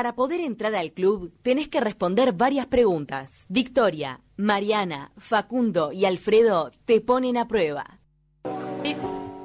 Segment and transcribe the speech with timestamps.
[0.00, 3.30] Para poder entrar al club, tenés que responder varias preguntas.
[3.50, 7.98] Victoria, Mariana, Facundo y Alfredo te ponen a prueba.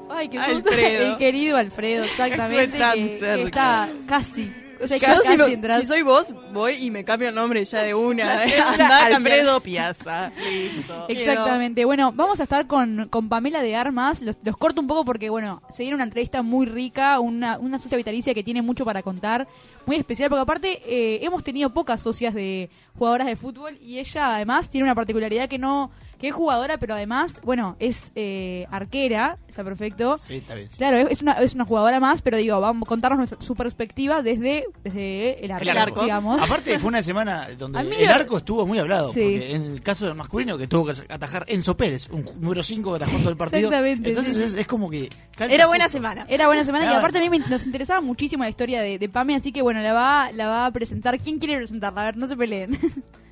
[0.09, 0.55] Ay, qué Alfredo.
[0.63, 1.11] susto.
[1.11, 2.79] El querido Alfredo, exactamente.
[2.79, 4.49] Tan que- que está casi.
[4.81, 5.81] O sea, Yo, si, me- entrar.
[5.81, 8.41] si soy vos, voy y me cambio el nombre ya de una.
[8.67, 9.05] Andá.
[9.05, 10.31] Alfredo Piazza.
[10.49, 11.05] Listo.
[11.07, 11.85] Exactamente.
[11.85, 14.21] Bueno, vamos a estar con, con Pamela de Armas.
[14.21, 17.79] Los, los corto un poco porque, bueno, se viene una entrevista muy rica, una, una
[17.79, 19.47] socia vitalicia que tiene mucho para contar,
[19.85, 24.35] muy especial, porque aparte eh, hemos tenido pocas socias de jugadoras de fútbol y ella
[24.35, 29.37] además tiene una particularidad que no que es jugadora, pero además, bueno, es eh, arquera,
[29.47, 30.17] está perfecto.
[30.17, 30.69] Sí, está bien.
[30.77, 34.21] Claro, es una, es una jugadora más, pero digo, vamos a contarnos nuestra- su perspectiva
[34.21, 36.01] desde, desde el arco, El arco.
[36.03, 36.41] digamos.
[36.41, 39.19] Aparte fue una semana donde el arco estuvo muy hablado, Sí.
[39.21, 42.91] porque en el caso del masculino que tuvo que atajar Enzo Pérez, un número 5
[42.91, 43.69] que atajó todo el partido.
[43.69, 44.43] Exactamente, Entonces sí.
[44.43, 45.97] es, es como que Era buena justo.
[45.97, 46.25] semana.
[46.29, 49.09] Era buena semana y aparte a mí me- nos interesaba muchísimo la historia de, de
[49.09, 51.19] Pame, así que bueno, la va, la va a presentar.
[51.19, 52.01] ¿Quién quiere presentarla?
[52.01, 52.77] A ver, no se peleen.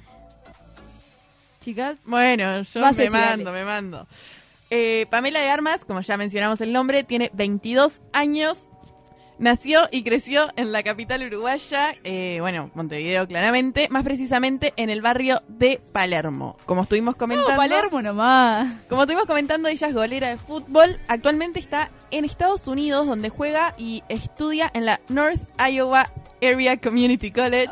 [1.63, 4.07] Chicas, Bueno, yo Vas, me mando, me mando.
[4.69, 8.57] Eh, Pamela de Armas, como ya mencionamos el nombre, tiene 22 años.
[9.39, 15.01] Nació y creció en la capital uruguaya, eh, bueno, Montevideo claramente, más precisamente en el
[15.01, 16.57] barrio de Palermo.
[16.65, 18.73] Como estuvimos comentando, no, Palermo nomás.
[18.89, 20.99] como estuvimos comentando, ella es golera de fútbol.
[21.07, 26.09] Actualmente está en Estados Unidos, donde juega y estudia en la North Iowa
[26.45, 27.67] Area Community College.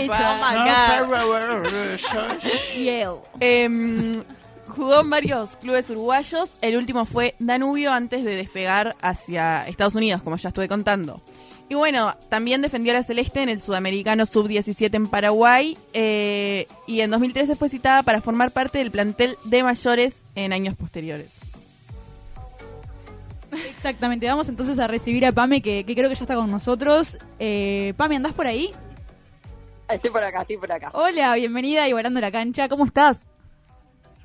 [0.00, 0.14] Bicho.
[0.14, 1.10] Oh my God.
[2.76, 3.20] Yale.
[3.40, 4.22] Em,
[4.68, 6.56] jugó en varios clubes uruguayos.
[6.60, 11.20] El último fue Danubio antes de despegar hacia Estados Unidos, como ya estuve contando.
[11.68, 15.76] Y bueno, también defendió a la Celeste en el Sudamericano Sub-17 en Paraguay.
[15.92, 20.76] eh, y en 2013 fue citada para formar parte del plantel de mayores en años
[20.76, 21.26] posteriores.
[23.86, 27.18] Exactamente, vamos entonces a recibir a Pame, que, que creo que ya está con nosotros.
[27.38, 28.72] Eh, Pame, ¿andás por ahí?
[29.88, 30.90] Estoy por acá, estoy por acá.
[30.92, 33.20] Hola, bienvenida a Igualando la Cancha, ¿cómo estás?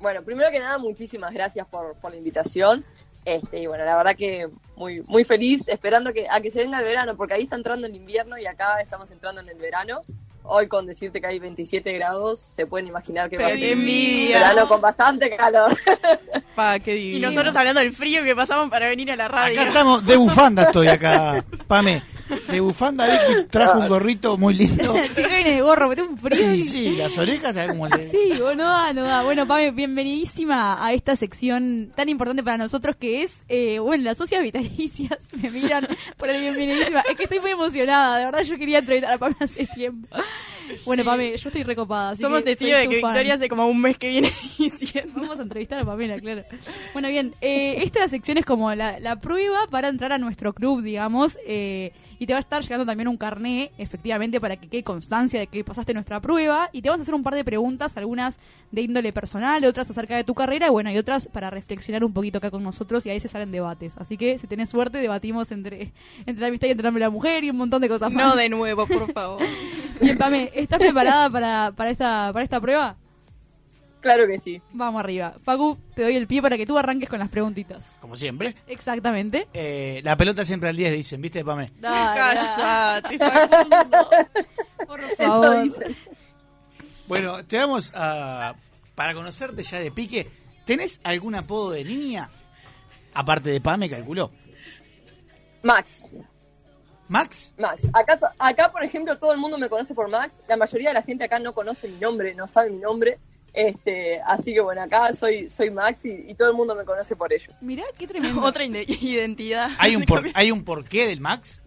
[0.00, 2.84] Bueno, primero que nada, muchísimas gracias por, por la invitación.
[3.24, 6.80] Este, y bueno, la verdad que muy, muy feliz, esperando que, a que se venga
[6.80, 10.00] el verano, porque ahí está entrando el invierno y acá estamos entrando en el verano.
[10.44, 13.72] Hoy con decirte que hay 27 grados, se pueden imaginar que va a Pero ser
[13.72, 14.40] envidia.
[14.40, 15.76] verano con bastante calor.
[16.56, 19.60] Pa, qué Y nosotros hablando del frío que pasamos para venir a la radio.
[19.60, 22.02] Acá estamos, de bufanda estoy acá, Pame.
[22.48, 24.94] De bufanda, Vicky trajo un gorrito muy lindo.
[25.14, 26.54] Sí, viene de gorro, mete un frío.
[26.54, 29.22] Y sí, las orejas, ¿sabes cómo se Sí, o no da, no da.
[29.22, 34.18] Bueno, Pame, bienvenidísima a esta sección tan importante para nosotros que es, eh, bueno, las
[34.18, 37.00] socias vitalicias me miran por el bienvenidísima.
[37.00, 40.08] Es que estoy muy emocionada, de verdad yo quería entrevistar a Pame hace tiempo.
[40.86, 42.10] Bueno, Pame, yo estoy recopada.
[42.10, 43.10] así Somos testigos de que fan.
[43.12, 45.12] Victoria hace como un mes que viene diciendo.
[45.16, 46.42] Vamos a entrevistar a Pamela, claro.
[46.92, 50.82] Bueno, bien, eh, esta sección es como la, la prueba para entrar a nuestro club,
[50.82, 51.92] digamos, eh,
[52.22, 55.48] y te va a estar llegando también un carné, efectivamente, para que quede constancia de
[55.48, 58.38] que pasaste nuestra prueba, y te vamos a hacer un par de preguntas, algunas
[58.70, 62.12] de índole personal, otras acerca de tu carrera, y bueno, y otras para reflexionar un
[62.12, 63.96] poquito acá con nosotros, y ahí se salen debates.
[63.98, 65.90] Así que, si tenés suerte, debatimos entre,
[66.24, 68.24] entre la amistad y entre la mujer y un montón de cosas más.
[68.24, 69.42] No de nuevo, por favor.
[70.00, 72.96] Bien, Pame, ¿estás preparada para, para, esta, para esta prueba?
[74.02, 74.60] Claro que sí.
[74.72, 75.34] Vamos arriba.
[75.42, 77.96] Facu, te doy el pie para que tú arranques con las preguntitas.
[78.00, 78.54] Como siempre.
[78.66, 79.48] Exactamente.
[79.54, 81.68] Eh, la pelota siempre al 10, dicen, ¿viste, Pame?
[81.80, 84.08] Cállate, Facundo.
[84.86, 85.62] Por Eso favor.
[85.62, 85.96] dice.
[87.08, 88.54] Bueno, te vamos a.
[88.94, 90.30] Para conocerte ya de pique,
[90.66, 92.28] ¿tenés algún apodo de niña?
[93.14, 94.30] Aparte de Pame, calculó.
[95.62, 96.04] Max,
[97.08, 97.52] ¿Max?
[97.58, 97.88] Max.
[97.92, 100.42] Acá, acá, por ejemplo, todo el mundo me conoce por Max.
[100.48, 103.18] La mayoría de la gente acá no conoce mi nombre, no sabe mi nombre.
[103.54, 107.14] Este, así que bueno, acá soy, soy Max y, y todo el mundo me conoce
[107.16, 107.52] por ello.
[107.60, 108.40] Mirá qué tremendo.
[108.44, 109.70] Otra identidad.
[109.78, 111.60] ¿Hay un, por- ¿Hay un porqué del Max?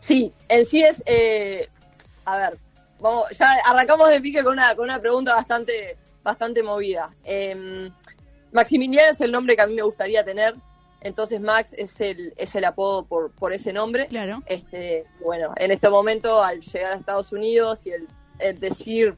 [0.00, 1.68] Sí, en sí es, eh,
[2.24, 2.58] a ver,
[3.00, 7.10] vamos, ya arrancamos de pique con una, con una pregunta bastante, bastante movida.
[7.24, 7.90] Em,
[8.52, 10.54] Maximiliano es el nombre que a mí me gustaría tener,
[11.00, 14.06] entonces Max es el, es el apodo por, por ese nombre.
[14.08, 14.42] Claro.
[14.46, 18.06] Este, bueno, en este momento al llegar a Estados Unidos y el,
[18.38, 19.16] el decir,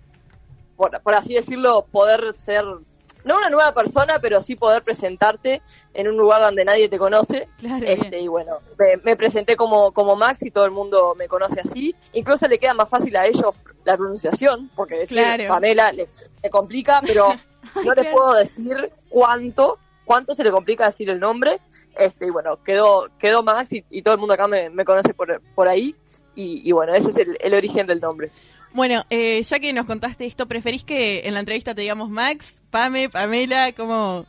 [0.78, 5.60] por, por así decirlo, poder ser, no una nueva persona, pero sí poder presentarte
[5.92, 7.48] en un lugar donde nadie te conoce.
[7.58, 8.24] Claro, Este, bien.
[8.24, 11.94] y bueno, me, me presenté como, como Max y todo el mundo me conoce así.
[12.14, 13.54] Incluso le queda más fácil a ellos
[13.84, 15.48] la pronunciación, porque decir Claro.
[15.48, 16.08] Pamela le,
[16.42, 17.26] le complica, pero
[17.74, 18.10] no les claro.
[18.12, 21.60] puedo decir cuánto, cuánto se le complica decir el nombre.
[21.96, 25.12] Este, y bueno, quedó, quedó Max y, y todo el mundo acá me, me conoce
[25.12, 25.94] por, por ahí.
[26.36, 28.30] Y, y bueno, ese es el, el origen del nombre.
[28.78, 32.62] Bueno, eh, ya que nos contaste esto, ¿preferís que en la entrevista te digamos Max,
[32.70, 34.24] Pame, Pamela, como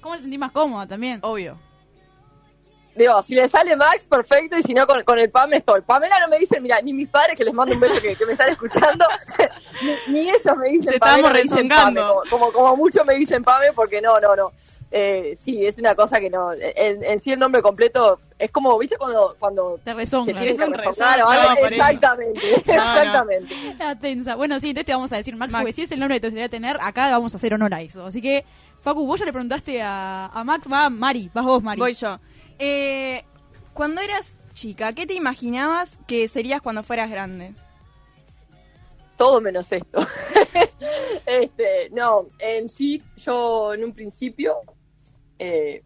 [0.00, 1.18] ¿Cómo te sentís más cómoda también?
[1.20, 1.58] obvio?
[2.94, 5.80] Digo, si le sale Max, perfecto, y si no, con, con el PAM estoy.
[5.82, 8.26] Pamela no me dicen, mira, ni mis padres, que les mando un beso que, que
[8.26, 9.04] me están escuchando,
[10.08, 13.04] ni, ni ellos me dicen Te Pamela, estamos me dicen Pame, como, como, como mucho
[13.04, 14.52] me dicen Pame, porque no, no, no.
[14.92, 18.76] Eh, sí, es una cosa que no, en, en sí el nombre completo es como,
[18.76, 20.64] ¿viste cuando, cuando Te te tienen Es que
[21.22, 21.54] o algo?
[21.60, 21.66] no.
[21.68, 22.96] Exactamente, No, no.
[22.96, 23.54] exactamente.
[23.78, 24.34] La tensa.
[24.34, 25.62] Bueno, sí, entonces te vamos a decir Max, Max.
[25.62, 27.82] porque si es el nombre que te gustaría tener, acá vamos a hacer honor a
[27.82, 28.04] eso.
[28.04, 28.44] Así que,
[28.80, 31.78] Facu, vos ya le preguntaste a, a Max, va Mari, vas vos, Mari.
[31.78, 32.18] Voy yo.
[32.60, 33.24] Eh,
[33.72, 37.54] cuando eras chica, ¿qué te imaginabas que serías cuando fueras grande?
[39.16, 40.00] todo menos esto.
[41.26, 44.56] este, no, en sí, yo en un principio
[45.38, 45.82] eh,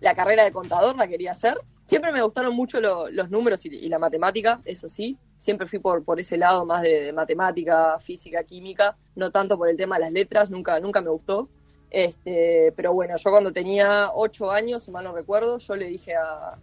[0.00, 1.60] la carrera de contador la quería hacer.
[1.86, 5.18] Siempre me gustaron mucho lo- los números y, y la matemática, eso sí.
[5.36, 9.68] Siempre fui por, por ese lado más de, de matemática, física, química, no tanto por
[9.68, 11.50] el tema de las letras, nunca, nunca me gustó.
[11.90, 16.14] Este, pero bueno, yo cuando tenía ocho años, si mal no recuerdo, yo le dije
[16.14, 16.56] a,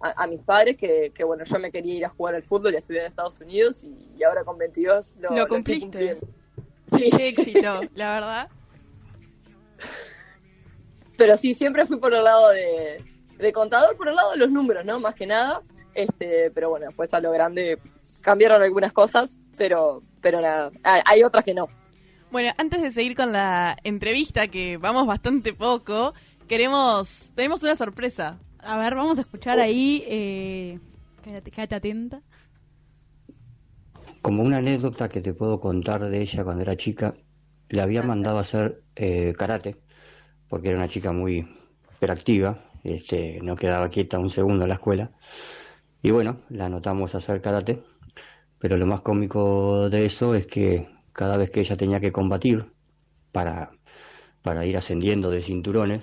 [0.00, 2.72] a, a mis padres que, que, bueno, yo me quería ir a jugar al fútbol
[2.72, 6.20] y a estudiar en Estados Unidos y, y ahora con 22 lo, cumpliste.
[6.86, 8.48] Sí, Qué éxito, la verdad.
[11.16, 13.04] pero sí, siempre fui por el lado de,
[13.38, 15.00] de contador, por el lado de los números, ¿no?
[15.00, 15.62] Más que nada.
[15.94, 17.78] Este, pero bueno, después a lo grande
[18.20, 21.68] cambiaron algunas cosas, pero, pero nada, hay otras que no.
[22.30, 26.14] Bueno, antes de seguir con la entrevista, que vamos bastante poco,
[26.46, 28.38] queremos, tenemos una sorpresa.
[28.60, 30.04] A ver, vamos a escuchar ahí.
[30.06, 30.78] Eh,
[31.24, 32.22] quédate, quédate atenta.
[34.22, 37.14] Como una anécdota que te puedo contar de ella cuando era chica,
[37.68, 39.80] le había mandado a hacer eh, karate,
[40.48, 41.48] porque era una chica muy
[41.96, 45.10] hiperactiva, este, no quedaba quieta un segundo en la escuela.
[46.00, 47.82] Y bueno, la anotamos a hacer karate,
[48.60, 52.72] pero lo más cómico de eso es que cada vez que ella tenía que combatir
[53.30, 53.72] para,
[54.40, 56.00] para ir ascendiendo de cinturones,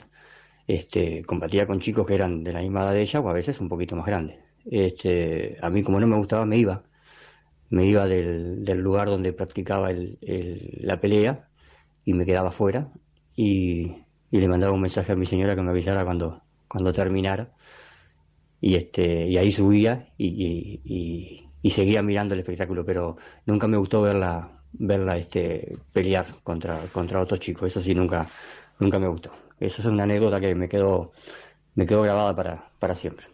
[0.68, 3.60] este, combatía con chicos que eran de la misma edad de ella o a veces
[3.60, 4.38] un poquito más grandes.
[4.69, 6.84] Este, a mí como no me gustaba me iba,
[7.72, 11.50] me iba del, lugar donde practicaba la pelea
[12.06, 12.92] y me quedaba fuera
[13.36, 13.96] y,
[14.30, 17.56] le mandaba un mensaje a mi señora que me avisara cuando, cuando terminara
[18.62, 23.18] y este y ahí subía y, y- y- y seguía mirando el espectáculo pero
[23.48, 28.27] nunca me gustó verla verla este pelear contra contra otros chicos eso sí nunca
[28.79, 31.12] nunca me gustó eso es una anécdota que me quedó
[31.75, 33.27] me quedó grabada para para siempre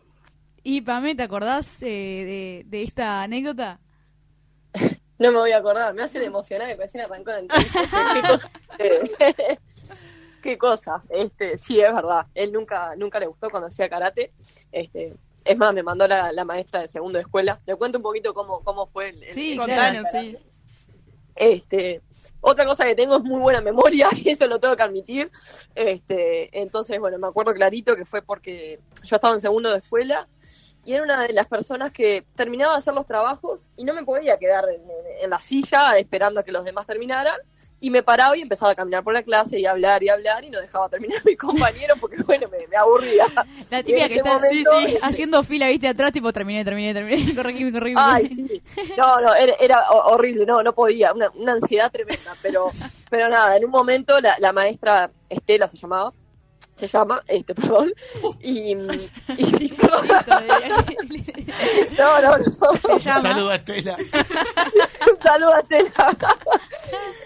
[0.64, 3.80] Y Pame, ¿te acordás eh, de, de esta anécdota?
[5.20, 7.80] No me voy a acordar, me hacen emocionar que recién arrancó la entrevista.
[8.14, 8.50] Qué cosa.
[8.80, 9.58] eh,
[10.42, 11.04] Qué cosa.
[11.10, 12.26] Este, sí, es verdad.
[12.34, 14.34] Él nunca, nunca le gustó cuando hacía karate.
[14.72, 15.14] Este,
[15.46, 17.62] es más, me mandó la, la maestra de segundo de escuela.
[17.66, 20.02] Le cuento un poquito cómo, cómo fue el, Sí, el claro.
[20.02, 20.38] Contanos, sí.
[21.36, 22.02] Este,
[22.42, 25.32] otra cosa que tengo es muy buena memoria y eso lo tengo que admitir.
[25.76, 30.28] Este, entonces, bueno, me acuerdo clarito que fue porque yo estaba en segundo de escuela
[30.86, 34.04] y era una de las personas que terminaba de hacer los trabajos y no me
[34.04, 37.38] podía quedar en, en- en la silla esperando a que los demás terminaran
[37.84, 40.42] y me paraba y empezaba a caminar por la clase y a hablar y hablar
[40.46, 43.26] y no dejaba terminar a mi compañero porque, bueno, me, me aburría.
[43.70, 46.94] La típica que está momento, sí, sí, este, haciendo fila, viste, atrás, tipo, terminé, terminé,
[46.94, 48.02] terminé, corregime, corregime.
[48.02, 48.64] Ay, sí.
[48.98, 52.72] No, no, era, era ho- horrible, no, no podía, una, una ansiedad tremenda, pero,
[53.10, 56.14] pero nada, en un momento la, la maestra Estela se llamaba,
[56.76, 57.94] se llama, este, perdón,
[58.42, 58.76] y,
[59.38, 60.08] y sí, perdón,
[61.10, 63.98] Listo, eh, no, no, no, saludo a Estela.
[65.12, 66.18] un saludo a Estela.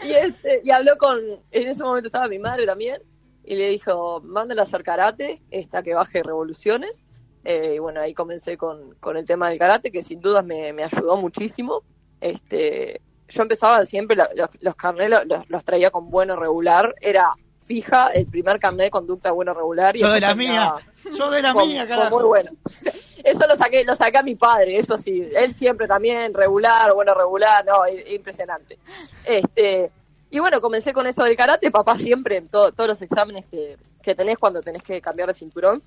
[0.04, 1.20] Y, este, y habló con,
[1.51, 3.01] en ese momento estaba mi madre también,
[3.44, 7.06] y le dijo, mándala a hacer karate, esta que baje revoluciones,
[7.46, 10.74] Eh, y bueno, ahí comencé con, con el tema del karate, que sin dudas me,
[10.74, 11.82] me ayudó muchísimo.
[12.20, 13.00] Este,
[13.30, 17.34] yo empezaba siempre, la- los, los carnés los, los- los traía con bueno regular, era
[17.68, 19.96] fija el primer carnet de conducta bueno regular.
[19.96, 20.76] y Sos de la mía.
[21.16, 22.16] Sos de la con- mía, carajo.
[22.18, 22.52] muy bueno.
[23.24, 25.22] Eso lo saqué, lo saqué a mi padre, eso sí.
[25.36, 28.78] Él siempre también, regular, bueno, regular, no, impresionante.
[29.26, 29.92] Este,
[30.30, 33.76] y bueno, comencé con eso del karate, papá siempre en to- todos los exámenes que,
[34.02, 35.84] que tenés cuando tenés que cambiar de cinturón,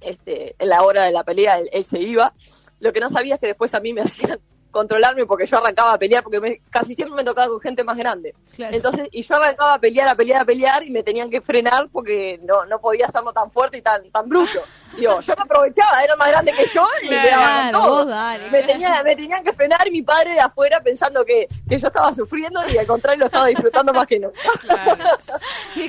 [0.00, 2.32] este, en la hora de la pelea él, él se iba.
[2.80, 4.40] Lo que no sabía es que después a mí me hacían
[4.76, 7.96] controlarme porque yo arrancaba a pelear, porque me- casi siempre me tocaba con gente más
[7.96, 8.34] grande.
[8.54, 8.76] Claro.
[8.76, 11.88] Entonces, y yo arrancaba a pelear, a pelear, a pelear, y me tenían que frenar
[11.90, 14.60] porque no, no podía hacerlo tan fuerte y tan, tan bruto.
[14.96, 17.36] Digo, yo me aprovechaba, era más grande que yo y le daba con
[17.70, 17.90] Claro, todo.
[17.90, 18.50] vos dale.
[18.50, 21.88] Me, tenía, me tenían que frenar y mi padre de afuera pensando que, que yo
[21.88, 24.38] estaba sufriendo y al contrario lo estaba disfrutando más que nunca.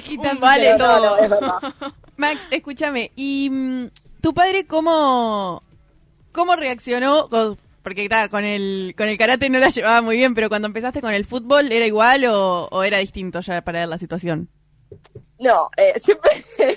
[0.04, 1.10] Quitando- vale Pero no, todo.
[1.10, 1.60] no, es verdad.
[2.18, 3.88] Max, escúchame, ¿y mm,
[4.22, 5.62] tu padre cómo,
[6.32, 7.30] cómo reaccionó?
[7.88, 11.14] Porque con el con el karate no la llevaba muy bien, pero cuando empezaste con
[11.14, 14.50] el fútbol, ¿era igual o, o era distinto ya para él la situación?
[15.40, 16.32] No, eh, siempre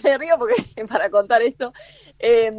[0.05, 0.55] me río porque
[0.89, 1.73] para contar esto.
[2.21, 2.53] eh,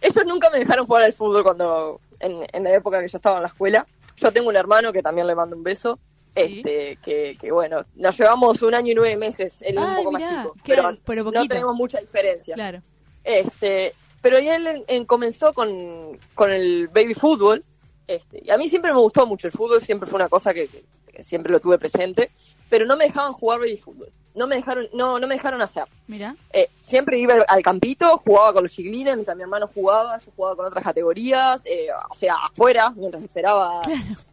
[0.00, 3.38] ellos nunca me dejaron jugar al fútbol cuando en, en la época que yo estaba
[3.38, 3.84] en la escuela.
[4.18, 5.98] Yo tengo un hermano que también le mando un beso.
[6.36, 10.12] Este, que, que bueno, nos llevamos un año y nueve meses, él un Ay, poco
[10.12, 12.54] más chico, pero, pero no tenemos mucha diferencia.
[12.54, 12.82] Claro.
[13.24, 17.62] Este, pero y él en- en- comenzó con, con el baby fútbol.
[18.06, 20.66] Este, y a mí siempre me gustó mucho el fútbol, siempre fue una cosa que,
[20.68, 22.30] que- que siempre lo tuve presente,
[22.70, 24.08] pero no me dejaban jugar baby fútbol.
[24.34, 25.84] No me dejaron, no, no me dejaron hacer.
[26.06, 26.34] Mira.
[26.52, 30.56] Eh, siempre iba al, campito, jugaba con los chiquilines, mientras mi hermano jugaba, yo jugaba
[30.56, 33.82] con otras categorías, eh, o sea, afuera, mientras esperaba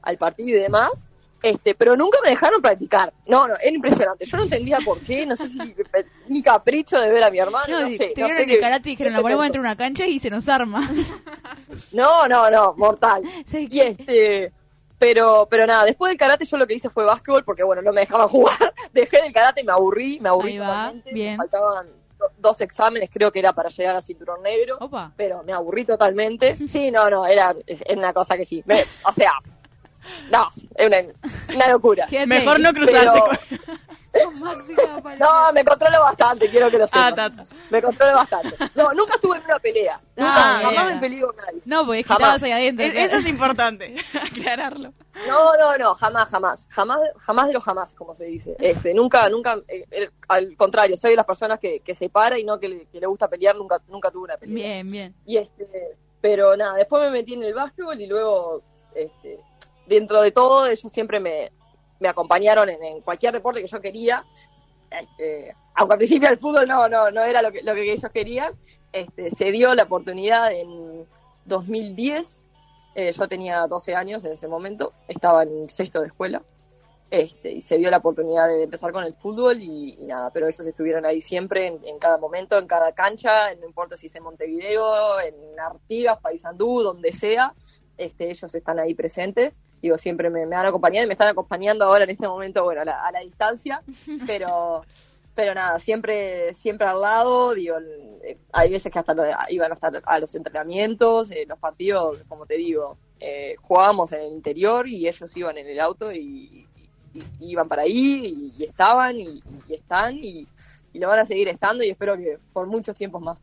[0.02, 1.08] al partido y demás.
[1.44, 3.12] Este, pero nunca me dejaron practicar.
[3.26, 4.26] No, no, era impresionante.
[4.26, 5.58] Yo no entendía por qué, no sé si
[6.28, 8.12] mi capricho de ver a mi hermano, No, no, sé.
[8.16, 10.20] te no sé en el karate y dijeron, la ponemos dentro de una cancha y
[10.20, 10.88] se nos arma.
[11.92, 13.24] No, no, no, mortal.
[13.50, 14.52] ¿Sabes Y este,
[14.98, 17.92] pero, pero nada, después del karate yo lo que hice fue básquetbol porque bueno, no
[17.94, 18.74] me dejaban jugar.
[18.94, 21.14] Dejé del karate, me aburrí, me aburrí totalmente.
[21.14, 21.32] bien.
[21.34, 21.88] Me faltaban
[22.20, 24.78] do- dos exámenes, creo que era para llegar a cinturón negro.
[24.80, 25.12] Opa.
[25.18, 26.56] Pero me aburrí totalmente.
[26.68, 28.62] Sí, no, no, era, es- era una cosa que sí.
[28.66, 29.32] Me- o sea,
[30.32, 30.98] no, es una,
[31.56, 32.08] una locura.
[32.08, 33.82] Quédate Mejor no cruzarse Pero- con...
[35.20, 37.50] No, me controlo bastante, quiero que lo Ah, sepas.
[37.50, 37.56] ta.
[37.70, 38.56] Me controlo bastante.
[38.76, 40.02] No, nunca estuve en una pelea.
[40.18, 41.62] Nunca, Ah, jamás me peleé con nadie.
[41.66, 42.44] No, porque Jamás.
[42.44, 42.86] ahí adentro.
[42.86, 43.96] Es- Eso es importante,
[44.32, 44.94] aclararlo.
[45.28, 48.56] No, no, no, jamás, jamás, jamás, jamás de los jamás, como se dice.
[48.60, 52.38] Este, nunca, nunca, eh, eh, al contrario, soy de las personas que, que se para
[52.38, 54.56] y no que le, que le gusta pelear, nunca, nunca tuve una pelea.
[54.56, 55.16] Bien, bien.
[55.26, 55.68] Y este,
[56.20, 58.62] pero nada, después me metí en el básquetbol y luego,
[58.96, 59.40] este,
[59.92, 61.52] dentro de todo, ellos siempre me,
[62.08, 64.26] acompañaron en, en cualquier deporte que yo quería.
[64.90, 68.12] Este, aunque al principio el fútbol no, no, no era lo que, lo que ellos
[68.12, 68.54] querían,
[68.92, 71.06] este, se dio la oportunidad en
[71.46, 72.46] 2010.
[72.96, 76.42] eh, yo tenía 12 años en ese momento, estaba en sexto de escuela.
[77.10, 80.48] Este, y se dio la oportunidad de empezar con el fútbol y, y nada, pero
[80.48, 84.16] ellos estuvieron ahí siempre, en, en cada momento, en cada cancha, no importa si es
[84.16, 87.54] en Montevideo, en Artigas, Paysandú, donde sea,
[87.98, 89.54] este, ellos están ahí presentes.
[89.82, 92.82] Digo, siempre me, me han acompañado y me están acompañando ahora en este momento, bueno,
[92.82, 93.82] a la, a la distancia,
[94.28, 94.84] pero
[95.34, 97.78] pero nada, siempre siempre al lado, digo,
[98.24, 102.46] eh, hay veces que hasta lo- iban hasta a los entrenamientos, eh, los partidos, como
[102.46, 106.68] te digo, eh, jugábamos en el interior y ellos iban en el auto y, y-
[107.40, 110.48] y iban para ahí y, y estaban y, y están y,
[110.94, 113.40] y lo van a seguir estando y espero que por muchos tiempos más.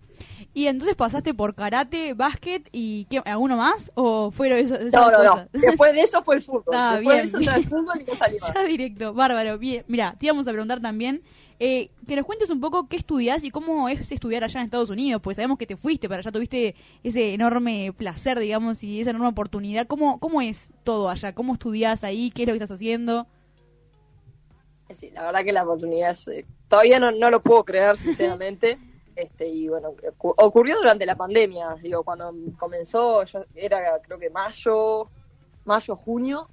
[0.55, 3.91] Y entonces pasaste por karate, básquet y ¿qué, alguno más?
[3.95, 5.49] ¿O fueron eso- esas No, no, no.
[5.53, 6.75] Después de eso fue el fútbol.
[6.75, 7.53] Ah, Después bien, de eso bien.
[7.55, 8.53] el fútbol y no salí más.
[8.55, 9.59] Ya directo, bárbaro.
[9.59, 11.23] Bien, mira, te íbamos a preguntar también
[11.61, 14.91] eh, que nos cuentes un poco qué estudias y cómo es estudiar allá en Estados
[14.91, 19.11] Unidos, pues sabemos que te fuiste para allá, tuviste ese enorme placer, digamos, y esa
[19.11, 19.87] enorme oportunidad.
[19.89, 21.35] ¿Cómo, cómo es todo allá?
[21.35, 22.31] ¿Cómo estudias ahí?
[22.31, 23.27] ¿Qué es lo que estás haciendo?
[24.97, 28.79] Sí, la verdad que la oportunidad es, eh, todavía no, no lo puedo creer, sinceramente.
[29.17, 34.31] Este, y bueno, ocu- ocurrió durante la pandemia, digo, cuando comenzó, yo, era creo que
[34.31, 35.09] mayo,
[35.65, 36.49] mayo, junio,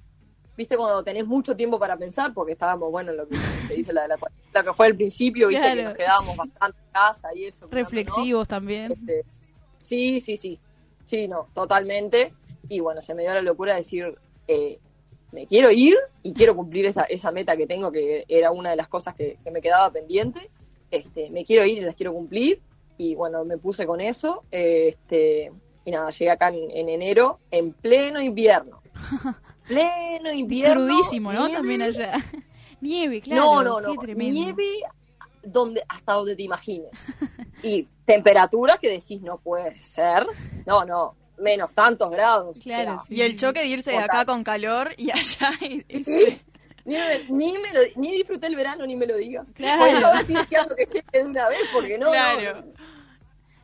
[0.57, 3.35] viste cuando tenés mucho tiempo para pensar, porque estábamos, bueno, en lo que
[3.67, 6.91] se dice la, la, lo que fue el principio, viste que nos quedábamos bastante en
[6.91, 7.67] casa y eso.
[7.69, 8.93] Reflexivos también.
[8.93, 9.23] Este,
[9.83, 10.59] sí, sí, sí.
[11.03, 12.33] Sí, no, totalmente.
[12.67, 14.17] Y bueno, se me dio la locura de decir,
[14.47, 14.79] eh,
[15.35, 18.75] me quiero ir y quiero cumplir esa, esa meta que tengo, que era una de
[18.75, 20.49] las cosas que, que me quedaba pendiente.
[20.89, 22.61] Este, me quiero ir y las quiero cumplir.
[22.97, 24.43] Y bueno, me puse con eso.
[24.49, 25.51] este,
[25.83, 28.81] y nada, llegué acá en, en enero, en pleno invierno.
[29.67, 30.85] Pleno invierno.
[30.85, 31.47] Crudísimo, ¿no?
[31.47, 31.57] nieve.
[31.57, 32.13] También allá.
[32.81, 33.41] Nieve, claro.
[33.41, 33.91] No, no, no.
[33.93, 34.33] Qué tremendo.
[34.33, 34.81] Nieve
[35.41, 36.91] donde, hasta donde te imagines.
[37.63, 40.27] Y temperaturas que decís no puede ser.
[40.65, 41.15] No, no.
[41.37, 42.57] Menos tantos grados.
[42.57, 43.15] o Claro, sea, sí.
[43.15, 45.49] Y el choque de irse de acá con calor y allá.
[45.61, 46.41] y- y- Sí.
[46.85, 49.49] Ni, me, ni, me lo- ni disfruté el verano, ni me lo digas.
[49.55, 49.79] Claro.
[49.79, 52.61] Por eso ahora estoy deseando que llegue de una vez, porque no, Claro.
[52.61, 52.73] no.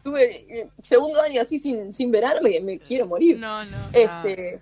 [0.03, 3.37] Tuve eh, segundo año así sin, sin verano, me, me quiero morir.
[3.37, 3.77] No, no.
[3.93, 4.59] Este,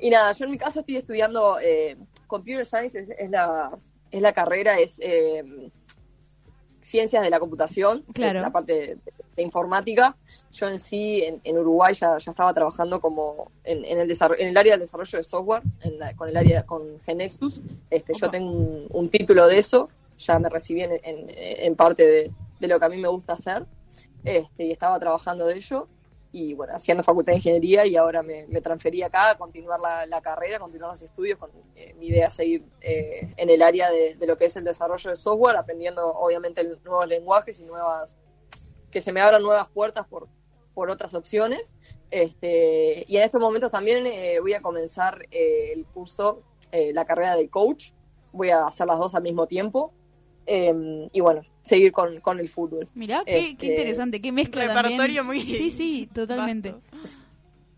[0.00, 3.70] y nada, yo en mi caso estoy estudiando eh, Computer Science, es, es la,
[4.10, 5.44] es la carrera, es eh,
[6.82, 8.40] Ciencias de la Computación, Claro.
[8.40, 8.98] la parte de,
[9.36, 10.16] de informática.
[10.52, 14.48] Yo en sí, en, en Uruguay, ya, ya estaba trabajando como en, en el en
[14.48, 17.60] el área de desarrollo de software, en la- con el área con Genexus.
[17.90, 22.06] Este, yo tengo un, un título de eso, ya me recibí en, en- en parte
[22.06, 23.66] de, de lo que a mí me gusta hacer,
[24.24, 25.86] este, y estaba trabajando de ello
[26.32, 30.06] y bueno, haciendo facultad de ingeniería y ahora me, me transferí acá a continuar la,
[30.06, 33.90] la carrera, continuar los estudios, con eh, mi idea es seguir eh, en el área
[33.90, 38.16] de, lo que es el desarrollo de software, aprendiendo obviamente nuevos lenguajes y nuevas,
[38.90, 40.28] que se me abran nuevas puertas por,
[40.72, 41.74] por otras opciones.
[42.12, 47.34] Este, y en estos momentos también eh, voy a comenzar eh, el curso, la carrera
[47.34, 47.90] de coach,
[48.30, 49.92] voy a hacer las dos al mismo tiempo.
[50.50, 52.88] Eh, y bueno, seguir con, con el fútbol.
[52.94, 55.24] Mirá, qué, Este, qué interesante, qué mezcla repertorio también.
[55.24, 56.74] muy Sí, sí, totalmente.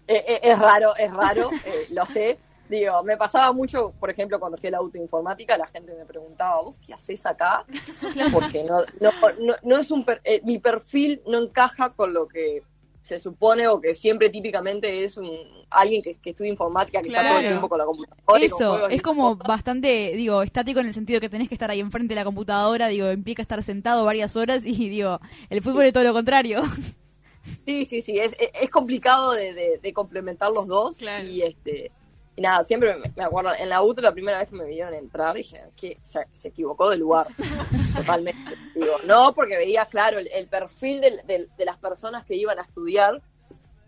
[0.09, 2.38] Eh, eh, es raro, es raro, eh, lo sé.
[2.69, 6.62] Digo, me pasaba mucho, por ejemplo, cuando fui a la autoinformática, la gente me preguntaba,
[6.62, 7.64] ¿vos qué haces acá?
[8.33, 9.11] Porque no, no,
[9.41, 12.62] no, no es un per- eh, mi perfil no encaja con lo que
[13.02, 15.28] se supone o que siempre típicamente es un
[15.71, 18.44] alguien que, que estudia informática, que está todo el tiempo con la computadora.
[18.44, 22.14] Eso, es como bastante, digo, estático en el sentido que tenés que estar ahí enfrente
[22.14, 26.04] de la computadora, digo, implica estar sentado varias horas y digo, el fútbol es todo
[26.04, 26.62] lo contrario.
[27.66, 30.99] Sí, sí, sí, es, es- es complicado de, de- de complementar los dos.
[30.99, 31.26] Claro.
[31.26, 31.90] Y este
[32.34, 35.34] y nada, siempre me, acuerdo, en la UTE la primera vez que me vieron entrar,
[35.34, 37.26] dije que se, se equivocó de lugar,
[37.96, 38.40] totalmente.
[38.74, 43.20] Digo, no, porque veías, claro, el, el perfil de las personas que iban a estudiar.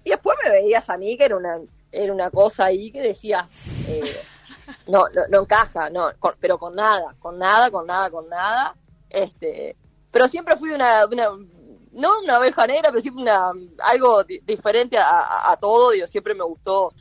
[0.05, 1.59] Y después me veías a mí, que era una,
[1.91, 3.47] era una cosa ahí que decías,
[3.89, 4.03] eh,
[4.89, 8.75] no, no, no encaja, no, con- pero con nada, con nada, con nada, con nada.
[9.09, 9.75] Este,
[10.11, 11.29] pero siempre fui una, una
[11.93, 13.53] no una oveja negra, pero siempre una,
[13.85, 15.93] algo di- diferente a, a- a todo.
[15.93, 16.93] Digo, siempre me gustó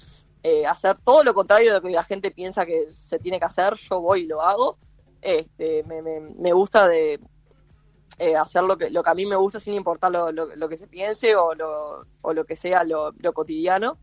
[0.43, 3.45] eh, hacer todo lo contrario de lo que la gente piensa que se tiene que
[3.45, 3.75] hacer.
[3.75, 4.77] Yo voy y lo hago.
[5.21, 7.19] Este, me, me, gusta de
[8.19, 10.67] eh, hacer lo que, lo que a mí me gusta sin importar lo, lo, lo
[10.67, 13.97] que se piense o lo, o lo que sea lo, lo cotidiano.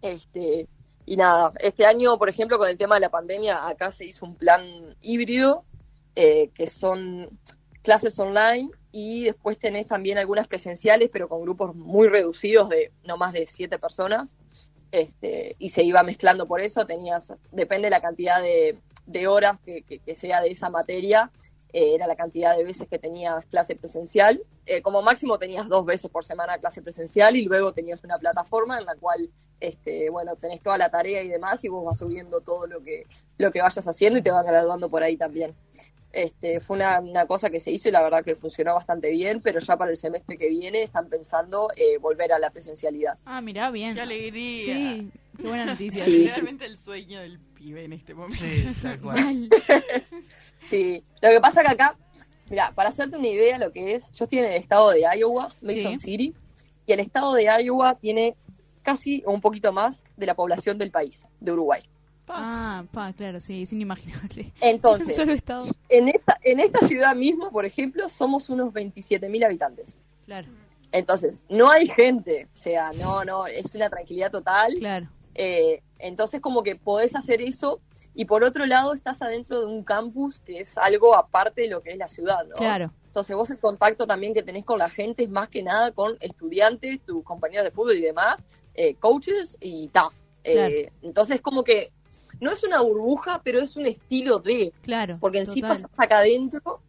[0.00, 0.68] Este,
[1.06, 4.26] y nada, este año, por ejemplo, con el tema de la pandemia, acá se hizo
[4.26, 5.64] un plan híbrido,
[6.14, 7.30] eh, que son
[7.82, 13.16] clases online y después tenés también algunas presenciales, pero con grupos muy reducidos de no
[13.16, 14.36] más de siete personas.
[14.90, 19.58] Este, y se iba mezclando por eso, tenías, depende de la cantidad de, de horas
[19.64, 21.30] que, que- que sea de esa materia,
[21.74, 24.42] eh, era la cantidad de veces que tenías clase presencial.
[24.64, 28.78] Eh, como máximo tenías dos veces por semana clase presencial y luego tenías una plataforma
[28.78, 29.30] en la cual,
[29.60, 33.04] este, bueno, tenés toda la tarea y demás y vos vas subiendo todo lo que,
[33.36, 35.54] lo que vayas haciendo y te van graduando por ahí también.
[36.18, 39.40] Este, fue una, una cosa que se hizo y la verdad que funcionó bastante bien,
[39.40, 43.16] pero ya para el semestre que viene están pensando eh, volver a la presencialidad.
[43.24, 43.94] Ah, mirá, bien.
[43.94, 44.64] ¡Qué alegría!
[44.96, 46.04] Sí, qué buena noticia.
[46.04, 48.44] Sí, Es realmente el sueño del pibe en este momento.
[48.44, 49.22] Sí, tal cual.
[49.22, 49.48] Mal.
[50.60, 51.96] Sí, lo que pasa que acá,
[52.50, 55.52] mira, para hacerte una idea lo que es, yo estoy en el estado de Iowa,
[55.62, 56.04] Mason Sí.
[56.04, 56.34] City,
[56.86, 58.34] y el estado de Iowa tiene
[58.82, 61.82] casi o un poquito más de la población del país, de Uruguay.
[62.36, 64.52] Ah, pa, claro, sí, sin imaginable.
[64.60, 65.66] Entonces, Solo estado.
[65.88, 69.94] en esta, en esta ciudad mismo, por ejemplo, somos unos 27.000 habitantes.
[70.26, 70.48] Claro,
[70.92, 74.74] Entonces, no hay gente, o sea, no, no, es una tranquilidad total.
[74.78, 75.08] claro.
[75.34, 77.80] Eh, entonces, como que podés hacer eso
[78.14, 81.80] y por otro lado estás adentro de un campus que es algo aparte de lo
[81.82, 82.56] que es la ciudad, ¿no?
[82.56, 82.92] Claro.
[83.06, 86.16] Entonces, vos el contacto también que tenés con la gente es más que nada con
[86.20, 90.08] estudiantes, tus compañeros de fútbol y demás, eh, coaches y ta.
[90.44, 91.92] Eh, Entonces, como que
[92.40, 95.18] no es una burbuja, pero es un estilo de, Claro.
[95.20, 96.82] porque en sí pasas acá adentro.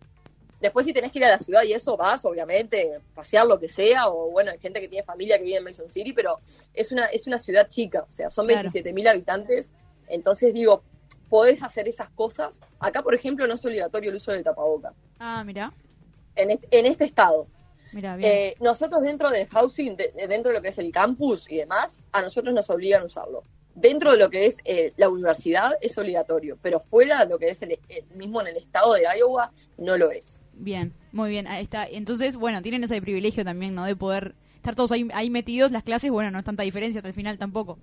[0.59, 3.69] Después, si tenés que ir a la ciudad y eso, vas, obviamente, pasear lo que
[3.69, 6.41] sea, o bueno, hay gente que tiene familia que vive en Mason City, pero
[6.73, 8.69] es una, es una ciudad chica, o sea, son Claro.
[8.69, 9.71] 27.000 habitantes,
[10.07, 10.83] entonces digo,
[11.29, 12.59] podés hacer esas cosas.
[12.79, 15.73] Acá, por ejemplo, no es obligatorio el uso del tapaboca, Ah, mirá,
[16.35, 17.47] en este, en este estado.
[17.93, 18.29] mirá, bien.
[18.29, 22.03] Eh, nosotros dentro del housing, de- dentro de lo que es el campus y demás,
[22.11, 23.43] a nosotros nos obligan a usarlo.
[23.79, 27.49] Dentro de lo que es eh, la universidad es obligatorio, pero fuera de lo que
[27.49, 30.41] es el, el mismo en el estado de Iowa no lo es.
[30.53, 31.87] Bien, muy bien, ahí está.
[31.87, 33.85] Entonces, bueno, tienen ese privilegio también, ¿no?
[33.85, 35.71] De poder estar todos ahí, ahí metidos.
[35.71, 37.79] Las clases, bueno, no es tanta diferencia hasta el final tampoco.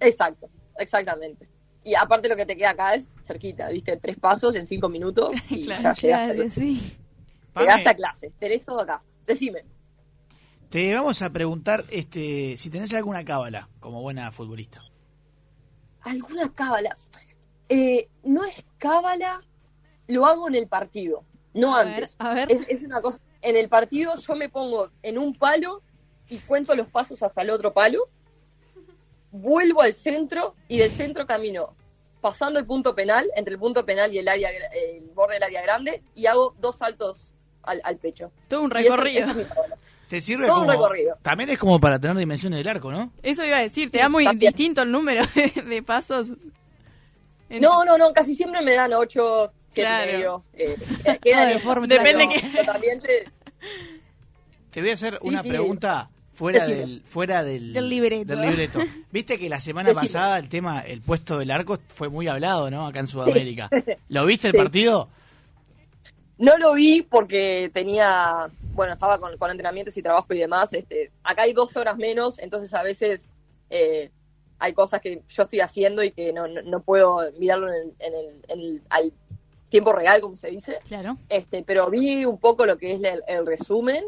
[0.00, 1.48] Exacto, exactamente.
[1.84, 5.32] Y aparte lo que te queda acá es cerquita, diste tres pasos en cinco minutos
[5.48, 6.96] y Claro, ya llegaste, Claro, sí.
[7.56, 9.00] Llegaste a clase, tenés todo acá.
[9.26, 9.64] Decime.
[10.74, 14.82] Te vamos a preguntar este, si tenés alguna cábala como buena futbolista.
[16.00, 16.98] ¿Alguna cábala?
[17.68, 19.40] Eh, no es cábala,
[20.08, 22.16] lo hago en el partido, no A ver, antes.
[22.18, 22.50] a ver.
[22.50, 25.80] Es, es una cosa, en el partido yo me pongo en un palo
[26.28, 28.08] y cuento los pasos hasta el otro palo,
[29.30, 31.76] vuelvo al centro y del centro camino
[32.20, 35.62] pasando el punto penal, entre el punto penal y el área el borde del área
[35.62, 37.32] grande, y hago dos saltos
[37.62, 38.32] al, al pecho.
[38.48, 39.20] Todo un recorrido.
[39.20, 39.78] esa es mi cábala.
[40.08, 40.72] Te sirve Todo un como.
[40.72, 41.16] recorrido.
[41.22, 43.10] También es como para tener dimensión en el arco, ¿no?
[43.22, 44.50] Eso iba a decir, te Sí, da muy también.
[44.52, 46.32] distinto el número de, de pasos.
[47.48, 50.04] No, no, no, casi siempre me dan ocho, siete Claro.
[50.08, 50.44] y medio.
[50.54, 50.76] Eh,
[51.22, 51.60] queda en de esa.
[51.64, 53.30] forma- Depende Pero- que- también te-
[54.70, 55.48] Te voy a hacer Sí, una sí.
[55.48, 56.78] pregunta fuera Decime.
[56.80, 58.24] del fuera del, Del libreto.
[58.36, 58.80] del libreto.
[59.12, 60.06] Viste que la semana Decime.
[60.06, 62.86] pasada el tema, el puesto del arco fue muy hablado, ¿no?
[62.86, 63.70] Acá en Sudamérica.
[64.08, 64.58] ¿Lo viste el Sí.
[64.58, 65.08] partido?
[66.38, 70.72] No lo vi porque tenía, bueno, estaba con, con entrenamientos y trabajo y demás.
[70.72, 73.30] Este, acá hay dos horas menos, entonces a veces
[73.70, 74.10] eh,
[74.58, 77.92] hay cosas que yo estoy haciendo y que no, no, no puedo mirarlo en el,
[77.98, 79.12] en el, en el- al
[79.68, 80.78] tiempo real, como se dice.
[80.86, 81.16] Claro.
[81.28, 84.04] Este, pero vi un poco lo que es el, el resumen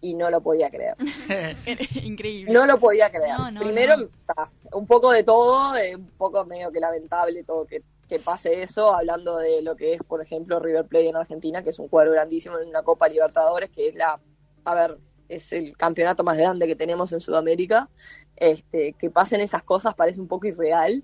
[0.00, 0.94] y no lo podía creer.
[2.04, 2.52] Increíble.
[2.52, 3.34] No lo podía creer.
[3.52, 7.82] No, Primero, ta, un poco de todo, eh, un poco medio que lamentable todo que,
[8.08, 11.70] que pase eso, hablando de lo que es, por ejemplo, River Plate en Argentina, que
[11.70, 14.20] es un cuadro grandísimo en una Copa Libertadores, que es la,
[14.64, 17.88] a ver, es el campeonato más grande que tenemos en Sudamérica.
[18.36, 21.02] Este, que pasen esas cosas parece un poco irreal,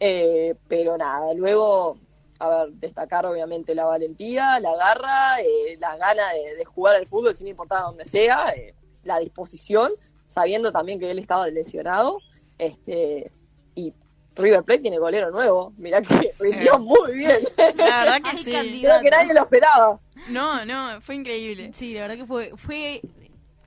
[0.00, 1.96] eh, pero nada, luego,
[2.40, 7.06] a ver, destacar obviamente la valentía, la garra, eh, la gana de, de jugar al
[7.06, 9.92] fútbol sin importar donde sea, eh, la disposición,
[10.24, 12.18] sabiendo también que él estaba lesionado,
[12.58, 13.30] este,
[13.76, 13.94] y
[14.36, 17.38] River Plate tiene golero nuevo, mirá que rindió muy bien,
[17.76, 18.52] La verdad que sí.
[18.52, 19.00] candidato.
[19.00, 20.00] creo que nadie lo esperaba.
[20.28, 21.70] No, no, fue increíble.
[21.74, 23.00] Sí, la verdad que fue fue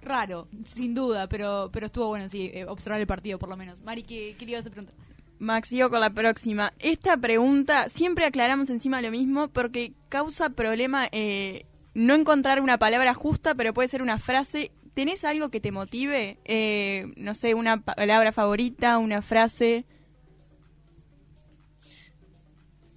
[0.01, 3.79] raro, sin duda, pero pero estuvo bueno, sí, eh, observar el partido por lo menos.
[3.81, 4.95] Mari, ¿qué, qué le ibas a preguntar?
[5.39, 6.73] Max, sigo con la próxima.
[6.79, 13.13] Esta pregunta siempre aclaramos encima lo mismo porque causa problema eh, no encontrar una palabra
[13.13, 14.71] justa, pero puede ser una frase.
[14.93, 16.39] ¿Tenés algo que te motive?
[16.43, 19.85] Eh, no sé, una palabra favorita, una frase.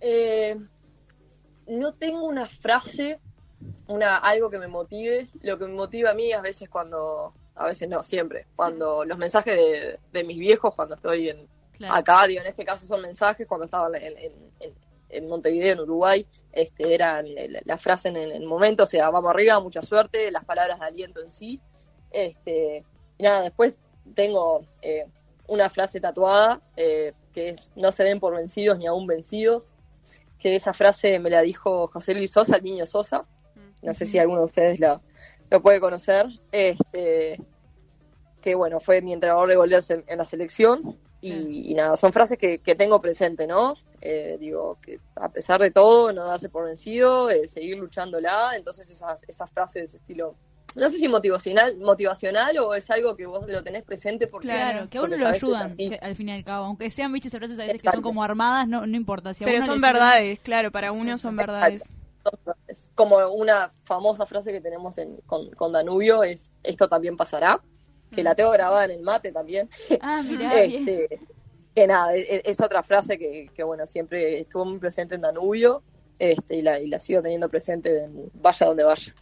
[0.05, 0.57] Eh,
[1.69, 3.21] no tengo una frase,
[3.87, 5.29] una algo que me motive.
[5.43, 9.17] Lo que me motiva a mí a veces cuando, a veces no, siempre, cuando los
[9.17, 11.95] mensajes de, de mis viejos cuando estoy en Claro.
[11.95, 14.75] acá, digo, en este caso son mensajes cuando estaba en, en- en-
[15.09, 19.31] en Montevideo, en Uruguay, este, eran la, la frase en el momento, o sea, vamos
[19.31, 21.61] arriba, mucha suerte, las palabras de aliento en sí.
[22.11, 22.85] Este,
[23.19, 23.75] y nada, después
[24.15, 25.07] tengo eh,
[25.49, 29.75] una frase tatuada eh, que es no se den por vencidos ni aún vencidos,
[30.43, 33.25] que esa frase me la dijo José Luis Sosa, el niño Sosa,
[33.81, 35.01] no sé si alguno de ustedes la,
[35.51, 37.41] lo puede conocer, este,
[38.41, 42.13] que bueno, fue mi entrenador de goleros en, en la selección, y, y nada, son
[42.13, 43.77] frases que, que tengo presente, ¿no?
[44.01, 48.91] Eh, digo, que a pesar de todo, no darse por vencido, eh, seguir luchándola, entonces
[48.91, 50.35] esas, esas frases de ese estilo,
[50.75, 54.49] no sé si motivacional, motivacional o es algo que vos lo tenés presente porque...
[54.49, 57.31] Claro, que a uno lo ayudan que- al fin y al cabo, aunque sean viste
[57.31, 59.81] frases a veces que son como armadas, no no importa, si a Pero uno son
[59.81, 61.53] verdades, claro, para uno son Exacto.
[61.53, 61.85] verdades.
[62.95, 67.61] Como una famosa frase que tenemos en- con, con Danubio es, esto también pasará,
[68.11, 69.69] que la tengo grabada en el mate también.
[70.01, 70.89] Ah, mirá, bien.
[70.89, 71.21] este,
[71.75, 75.83] que nada, es, es otra frase que, que, bueno, siempre estuvo muy presente en Danubio
[76.19, 79.15] este, y, la, y la sigo teniendo presente en vaya donde vaya.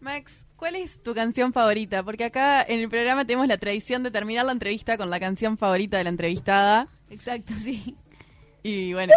[0.00, 2.02] Max, ¿cuál es tu canción favorita?
[2.02, 5.56] Porque acá en el programa tenemos la tradición de terminar la entrevista con la canción
[5.58, 6.88] favorita de la entrevistada.
[7.10, 7.96] Exacto, sí.
[8.62, 9.12] Y bueno,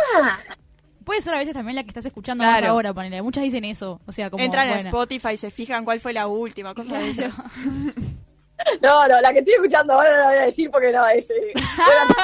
[1.04, 2.62] Puede ser a veces también la que estás escuchando Claro.
[2.62, 3.22] más ahora, ponele.
[3.24, 4.90] Muchas dicen eso, o sea, como Entran a bueno.
[4.90, 7.24] Spotify, se fijan cuál fue la última, cosas de eso.
[8.82, 11.30] No, no, la que estoy escuchando ahora no la voy a decir porque no, es...
[11.32, 12.16] eh, bueno,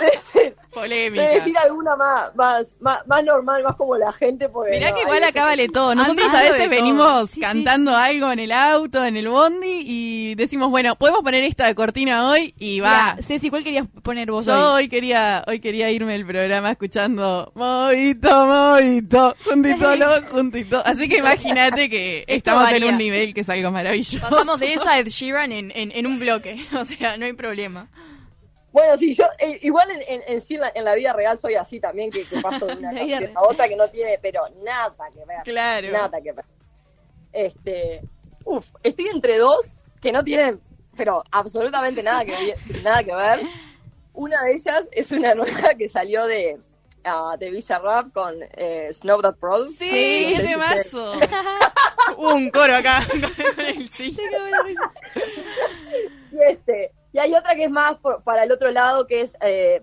[0.00, 1.28] de, de decir, de polémica.
[1.28, 4.72] decir alguna más, más, más, más normal, más como la gente, porque...
[4.72, 5.94] Mirá no, que igual acá vale todo.
[5.94, 10.34] Nosotros a veces venimos Sí, sí, cantando algo en el auto, en el bondi, y
[10.34, 13.14] decimos, bueno, podemos poner esta de cortina hoy y va.
[13.14, 14.84] Mirá, Ceci, ¿cuál querías poner vos Yo hoy?
[14.84, 20.82] hoy quería, hoy quería irme del programa escuchando Movito, Movito, juntito, lo, juntito.
[20.84, 24.20] Así que imagínate que estamos en un nivel que es algo maravilloso.
[24.28, 27.32] Pasamos de eso a Ed Sheeran en, en, en un bloque, o sea, no hay
[27.34, 27.90] problema.
[28.72, 31.38] Bueno, sí, yo eh, igual en, en, en sí en la, en la vida real
[31.38, 34.42] soy así también, que, que paso de una canción a otra que no tiene, pero
[34.64, 35.42] nada que ver.
[35.44, 35.92] Claro.
[35.92, 36.44] Nada que ver.
[37.32, 38.02] Este,
[38.44, 40.60] uf, estoy entre dos que no tienen,
[40.96, 43.42] pero absolutamente nada que ver, nada que ver.
[44.12, 46.58] Una de ellas es una nueva que salió de
[47.04, 49.66] ah, de Visa Rap con eh, Snow That Pro.
[49.68, 50.46] Sí, No qué
[50.82, 50.96] sé si.
[52.16, 53.20] Hubo un coro acá con
[53.66, 54.16] el sí.
[56.32, 59.36] Y este, y hay otra que es más por- para el otro lado, que es
[59.40, 59.80] eh,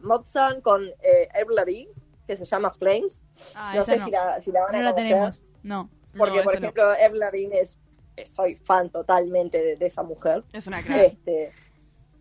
[0.64, 1.88] con eh, Avril
[2.28, 3.22] que se llama Flames.
[3.56, 4.06] Ah, no sé no.
[4.06, 5.44] si la, si la van a no la tenemos.
[5.64, 5.90] No.
[6.18, 6.60] Porque, No, por no.
[6.60, 7.80] ejemplo, Avril Lavigne es,
[8.18, 10.44] eh, soy fan totalmente de, de esa mujer.
[10.54, 11.02] Es una crack.
[11.14, 11.52] Este,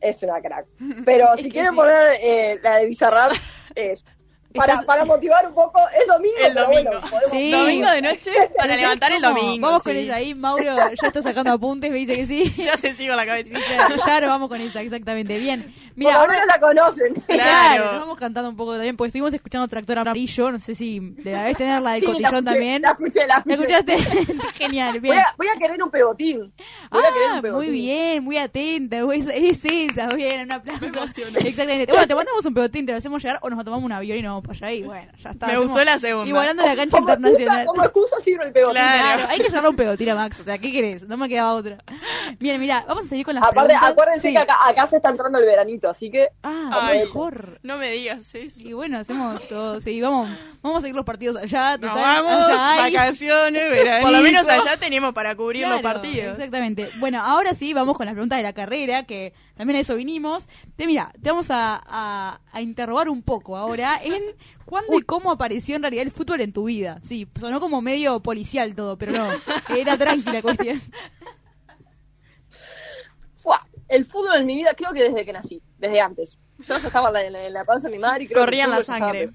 [0.00, 0.66] es una crack.
[1.04, 1.76] Pero si quieren sí.
[1.76, 3.32] poner eh, la de Bizarrap,
[3.74, 4.04] es
[4.54, 6.90] para, Estás- para motivar un poco, es domingo, El pero domingo.
[6.90, 7.50] bueno, podemos- Sí.
[7.52, 8.30] Domingo de noche.
[8.56, 9.66] Para levantar el domingo.
[9.66, 10.34] Vamos con esa ahí.
[10.34, 12.52] Mauro ya está sacando apuntes, me dice que sí.
[12.56, 13.50] Ya se sigo la cabeza.
[13.58, 15.38] Claro, ya nos vamos con esa, exactamente.
[15.38, 15.62] Bien.
[15.62, 17.14] por Mira, lo ahora menos la conocen.
[17.26, 17.84] Claro, Claro.
[17.92, 21.30] nos vamos cantando un poco también, porque estuvimos escuchando Tractor Amarillo, no sé si le
[21.30, 22.82] debes tener la del Sí, la cotillón escuché, también.
[22.82, 23.74] La escuché, la ¿La escuché.
[23.76, 24.36] escuchaste?
[24.58, 25.14] Genial, bien.
[25.14, 26.52] Voy a, voy a querer un pegotín.
[26.90, 27.70] Voy a querer un Ah, pegotín.
[27.70, 30.84] muy bien, muy atenta, güey, es esa, bien, un aplauso.
[30.84, 31.92] Exactamente.
[31.92, 34.22] Bueno, te mandamos un pegotín, te lo hacemos llegar o nos tomamos un avión y
[34.22, 35.46] nos vamos vamos para allá y bueno, ya está.
[35.46, 36.28] Me Estamos gustó la segunda.
[36.28, 37.66] Igualando la cancha Como excusa, internacional.
[37.66, 38.74] como excusa sirve el pegotín.
[38.80, 39.02] Claro.
[39.02, 40.40] Claro, hay que llevarle un pegotín a Max.
[40.40, 41.06] O sea, ¿qué querés?
[41.08, 41.78] No me queda otra.
[42.38, 43.90] Bien, mira, vamos a seguir con las Aparte, preguntas.
[43.90, 44.32] acuérdense Sí.
[44.34, 47.00] que acá, acá se está entrando el veranito, así que Ah, Ay.
[47.00, 47.58] mejor.
[47.62, 48.60] No me digas eso.
[48.60, 49.80] Y bueno, hacemos todo.
[49.80, 50.28] Sí, vamos,
[50.62, 51.76] vamos a seguir los partidos allá.
[51.78, 52.94] Total, vamos, allá hay.
[52.94, 54.02] vacaciones, veranito.
[54.08, 56.38] Por lo menos allá teníamos para cubrir los partidos.
[56.38, 56.88] Exactamente.
[56.98, 60.46] Bueno, ahora sí, vamos con las preguntas de la carrera, que también a eso vinimos.
[60.76, 64.22] Te mira, te vamos a, a- a interrogar un poco ahora en
[64.64, 66.98] cuándo y cómo apareció en realidad el fútbol en tu vida.
[67.02, 69.28] Sí, sonó como medio policial todo, pero no,
[69.76, 70.80] era tranquila cuestión.
[73.36, 73.66] ¡fua!
[73.88, 76.38] el fútbol en mi vida creo que desde que nací, desde antes.
[76.60, 78.42] Yo ya estaba en la, en la- en la panza de mi madre y creo
[78.44, 79.28] Corría que la sangre.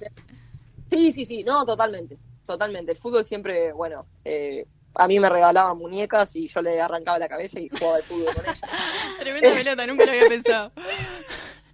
[0.90, 2.94] Sí, sí, sí, no, totalmente, totalmente.
[2.94, 7.28] El fútbol siempre, bueno, eh, a mí me regalaban muñecas y yo le arrancaba la
[7.28, 8.68] cabeza y jugaba al fútbol con ella.
[9.20, 10.72] Tremenda pelota, nunca lo había pensado.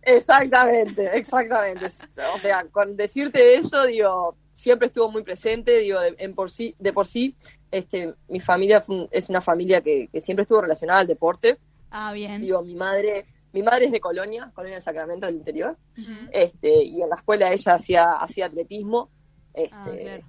[0.02, 1.86] Exactamente, exactamente.
[2.34, 6.76] O sea, con decirte eso, digo, siempre estuvo muy presente, digo, de, en por sí,
[6.80, 7.36] de por sí,
[7.72, 11.58] este, mi familia fue es una familia que, que siempre estuvo relacionada al deporte.
[11.92, 12.42] Ah, bien.
[12.42, 15.78] Digo, mi madre, mi madre es de Colonia, Colonia del Sacramento del interior,
[16.32, 19.10] este, y en la escuela ella hacía, hacía atletismo,
[19.54, 20.24] este, Ah, claro.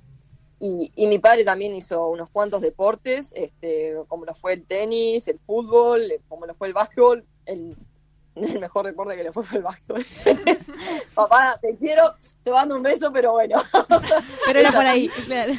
[0.65, 5.27] Y, y mi padre también hizo unos cuantos deportes, este, como lo fue el tenis,
[5.27, 7.77] el fútbol, como lo fue el básquetbol, el,
[8.37, 10.07] el mejor deporte que le fue fue el básquetbol.
[11.15, 13.61] Papá, te quiero, te mando un beso, pero bueno.
[14.47, 15.53] Pero era por ahí, claro.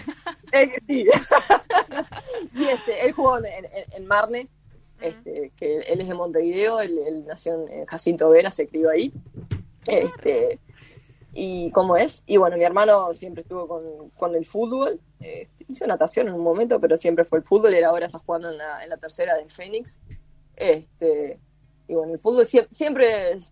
[0.54, 1.06] Eh, sí.
[2.54, 4.48] y este, él jugó en, en- en Marne,
[5.02, 8.90] este, que él es de Montevideo, él, él nació en- en Jacinto Vera, se crió
[8.90, 9.12] ahí.
[9.86, 10.60] Este,
[11.34, 12.24] y cómo es.
[12.26, 15.00] Y bueno, mi hermano siempre estuvo con, con el fútbol.
[15.20, 17.74] este, hizo natación en un momento, pero siempre fue el fútbol.
[17.74, 19.98] Él ahora está jugando en la, en la tercera de Fénix.
[20.56, 21.40] Este,
[21.88, 23.52] y bueno, el fútbol sie- siempre, es-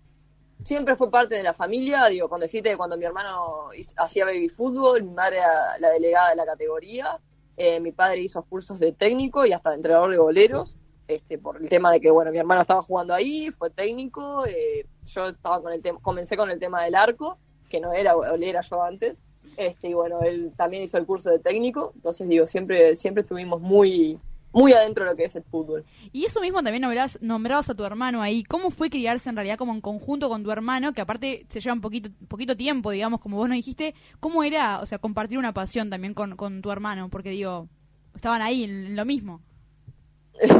[0.63, 2.05] siempre fue parte de la familia.
[2.07, 6.35] Digo, con decirte cuando mi hermano hacía baby fútbol, mi madre era la delegada de
[6.35, 7.19] la categoría.
[7.57, 10.77] eh, mi padre hizo cursos de técnico y hasta de entrenador de boleros.
[11.07, 14.87] Este, por el tema de que, bueno, mi hermano estaba jugando ahí, fue técnico, eh,
[15.03, 17.37] yo estaba con el comencé con el tema del arco,
[17.71, 19.21] que no era bolera yo antes,
[19.57, 23.59] este, y bueno, él también hizo el curso de técnico, entonces digo, siempre, siempre estuvimos
[23.61, 24.19] muy,
[24.51, 25.85] muy adentro de lo que es el fútbol.
[26.11, 28.43] Y eso mismo también nombrabas, nombrabas a tu hermano ahí.
[28.43, 30.93] ¿Cómo fue criarse en realidad como en conjunto con tu hermano?
[30.93, 33.95] Que aparte se lleva un poquito, poquito tiempo, digamos, como vos nos dijiste.
[34.19, 37.09] ¿Cómo era, o sea, compartir una pasión también con, con tu hermano?
[37.09, 37.67] Porque digo,
[38.15, 39.41] estaban ahí en, en lo mismo.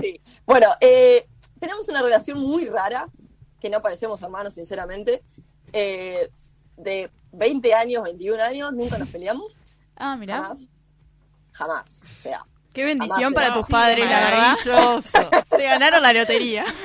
[0.02, 0.20] Sí.
[0.46, 1.28] Bueno, eh,
[1.60, 3.08] tenemos una relación muy rara,
[3.60, 5.22] que no parecemos hermanos, sinceramente.
[5.74, 6.30] Eh,
[6.78, 9.58] de 20 años, 21 años, nunca nos peleamos.
[10.04, 10.42] Ah, mirá.
[10.42, 10.68] Jamás.
[11.52, 12.02] Jamás.
[12.02, 14.56] O sea, Qué bendición Jamás para tus padres, la verdad.
[14.66, 15.30] Maravilloso.
[15.58, 16.66] Se ganaron la lotería.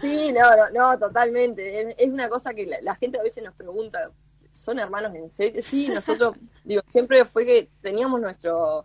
[0.00, 1.80] Sí, no, no, no, totalmente.
[1.90, 4.10] Es, es una cosa que la, la gente a veces nos pregunta,
[4.50, 5.62] ¿son hermanos en serio?
[5.62, 8.84] Sí, nosotros, digo, siempre fue que teníamos nuestro,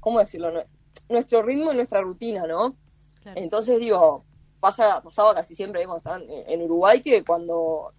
[0.00, 0.52] ¿cómo decirlo?
[0.52, 0.66] Nue-
[1.08, 2.74] Nuestro ritmo y nuestra rutina, ¿no?
[3.22, 3.40] Claro.
[3.40, 4.24] Entonces, digo,
[4.60, 7.92] pasa, pasaba casi siempre ahí cuando estaban en, en Uruguay que cuando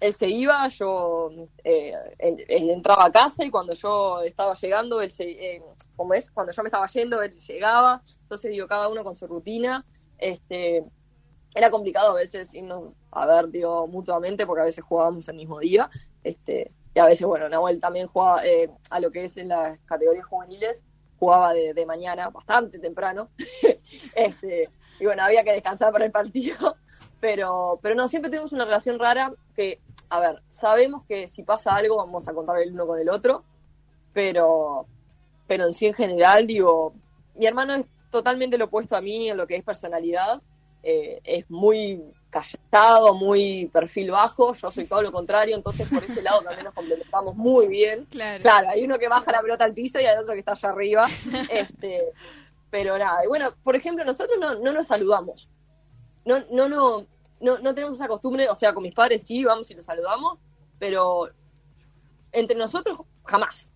[0.00, 1.30] él se iba, yo
[1.64, 5.24] eh, en- en- entraba a casa y cuando yo estaba llegando, él se,
[5.56, 5.62] eh,
[5.96, 6.30] ¿cómo es?
[6.30, 8.02] Cuando yo me estaba yendo, él llegaba.
[8.22, 9.84] Entonces, digo, cada uno con su rutina.
[10.18, 10.84] Este,
[11.54, 15.60] era complicado a veces irnos a ver, digo, mutuamente, porque a veces jugábamos el mismo
[15.60, 15.88] día.
[16.24, 19.78] Este, y a veces, bueno, Nahuel también jugaba eh, a lo que es en las
[19.86, 20.82] categorías juveniles,
[21.18, 23.30] jugaba de, de mañana, bastante temprano.
[24.16, 24.68] este,
[25.00, 26.76] y bueno, había que descansar para el partido.
[27.24, 31.74] Pero, pero no, siempre tenemos una relación rara que, a ver, sabemos que si pasa
[31.74, 33.44] algo vamos a contar el uno con el otro,
[34.12, 34.84] pero,
[35.46, 36.92] pero en sí en general, digo,
[37.34, 40.42] mi hermano es totalmente lo opuesto a mí en lo que es personalidad.
[40.82, 46.20] Eh, es muy callado, muy perfil bajo, yo soy todo lo contrario, entonces por ese
[46.20, 48.04] lado también nos complementamos muy bien.
[48.10, 48.42] Claro.
[48.42, 50.68] Claro, hay uno que baja la pelota al piso y hay otro que está allá
[50.68, 51.06] arriba.
[51.50, 52.02] este,
[52.68, 55.48] pero nada, y bueno, por ejemplo, nosotros no, no nos saludamos.
[56.26, 57.06] No, no, no,
[57.40, 60.38] no, no tenemos esa costumbre, o sea, con mis padres sí, vamos y los saludamos,
[60.78, 61.28] pero
[62.32, 63.72] entre nosotros jamás.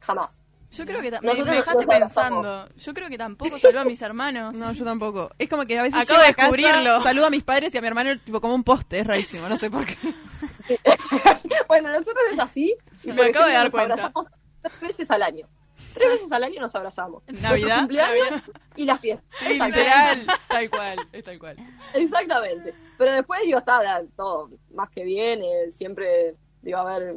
[0.00, 0.42] Jamás.
[0.72, 2.68] Yo creo que me, Nosotros me dejaste pensando.
[2.76, 4.56] Yo creo que tampoco saludo a mis hermanos.
[4.56, 5.30] No, yo tampoco.
[5.38, 7.02] Es como que a veces Acabo de casa, descubrirlo.
[7.02, 9.56] saludo a mis padres y a mi hermano tipo como un poste, es rarísimo, no
[9.58, 9.96] sé por qué.
[11.68, 12.74] bueno, nosotros es así.
[13.04, 13.94] y Me acabo de dar nos cuenta.
[13.94, 14.26] abrazamos
[14.62, 15.46] tres veces al año.
[15.92, 17.22] Tres veces al año nos abrazamos.
[17.42, 17.86] Navidad,
[18.74, 19.26] y las fiestas.
[19.46, 21.56] Literal, tal cual, es tal cual.
[21.92, 22.74] Exactamente.
[23.02, 23.80] Pero después, digo, está
[24.16, 25.40] todo más que bien.
[25.42, 27.16] eh, siempre, digo, a ver,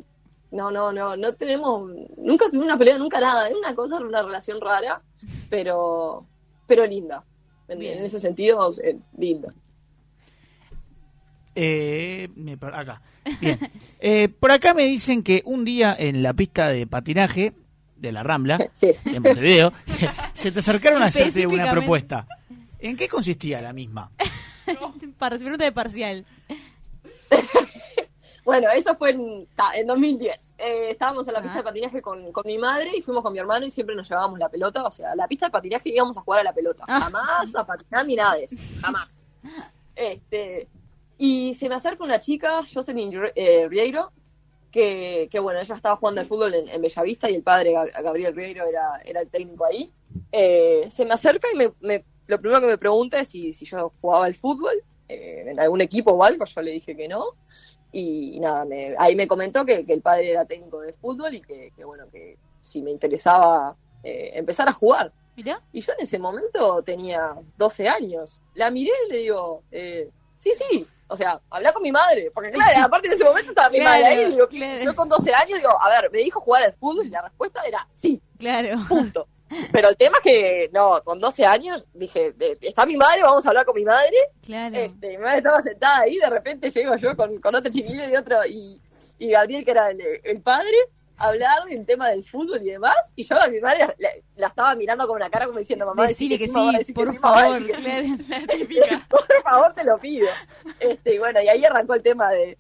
[0.50, 3.48] no, no, no, no tenemos, nunca tuvimos una pelea, nunca nada.
[3.48, 5.00] Es una cosa, una relación rara,
[5.48, 6.26] pero,
[6.66, 7.24] pero linda.
[7.68, 8.00] En, Bien.
[8.00, 9.54] en ese sentido, eh, linda.
[11.54, 12.30] Eh,
[12.74, 13.04] acá.
[13.40, 13.60] Bien.
[14.00, 17.54] Eh, por acá me dicen que un día en la pista de patinaje
[17.96, 18.90] de la Rambla, Sí.
[19.06, 19.72] en Montevideo,
[20.34, 22.28] se te acercaron a hacerte una propuesta.
[22.80, 24.10] ¿En qué consistía la misma?
[25.18, 26.26] Par- pregunta de parcial.
[28.44, 30.54] Bueno, eso fue en, ta, en 2010.
[30.60, 31.58] Eh, estábamos en la pista Ah.
[31.58, 34.38] de patinaje con, con mi madre y fuimos con mi hermano y siempre nos llevábamos
[34.38, 34.84] la pelota.
[34.84, 36.84] O sea, la pista de patinaje íbamos a jugar a la pelota.
[36.88, 37.02] Ah.
[37.02, 38.56] Jamás a patinar ni nada de eso.
[38.82, 39.26] Jamás.
[39.96, 40.68] Este,
[41.18, 44.12] y se me acerca una chica, Jocelyn eh, Rieiro,
[44.72, 48.04] que, que, bueno, ella estaba jugando al fútbol en, en Bellavista y el padre, Gab-
[48.04, 49.92] Gabriel Rieiro, era, era el técnico ahí.
[50.32, 53.66] Eh, se me acerca y me, me- lo primero que me pregunta es si, si
[53.66, 56.46] yo jugaba al fútbol eh, en algún equipo o algo.
[56.46, 57.26] Yo le dije que no.
[57.92, 61.42] Y, nada, me- ahí me comentó que, que el padre era técnico de fútbol y
[61.42, 65.12] que, que, bueno, que si me interesaba eh, empezar a jugar.
[65.38, 65.62] Mirá.
[65.72, 68.42] Y yo en ese momento tenía 12 años.
[68.54, 70.86] La miré y le digo, eh, sí, sí.
[71.08, 72.32] O sea, habla con mi madre.
[72.34, 74.32] Porque claro, aparte en ese momento estaba mi Claro, madre ahí.
[74.32, 74.82] digo, claro.
[74.84, 77.62] Yo con 12 años digo, a ver, me dijo jugar al fútbol y la respuesta
[77.64, 78.78] era sí, Claro.
[78.90, 79.28] punto.
[79.72, 83.50] Pero el tema es que, no, con 12 años dije, está mi madre, vamos a
[83.50, 84.16] hablar con mi madre.
[84.42, 84.76] Claro.
[84.76, 88.16] Este, mi madre estaba sentada ahí, de repente llego yo con, con otro chiquillo y
[88.16, 88.82] otro, y,
[89.20, 90.76] y Gabriel, que era el, el padre,
[91.18, 94.48] a hablar del tema del fútbol y demás, y yo a mi madre la, la
[94.48, 97.60] estaba mirando con una cara como diciendo, mamá, Decile que mamá, sí, por sí, favor.
[97.60, 97.84] decí que sí".
[97.84, 98.08] Claro.
[98.48, 99.08] La típica.
[99.10, 100.28] por favor, te lo pido.
[100.80, 102.58] Este, y bueno, y ahí arrancó el tema de,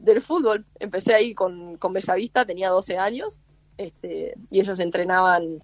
[0.00, 0.66] del fútbol.
[0.80, 3.40] Empecé ahí con, con Bellavista, tenía 12 años,
[3.78, 5.62] este, y ellos entrenaban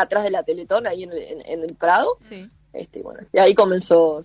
[0.00, 2.18] atrás de la Teletón, ahí en el, en- en el Prado.
[2.28, 2.48] Sí.
[2.72, 4.24] Este, y bueno, y ahí comenzó,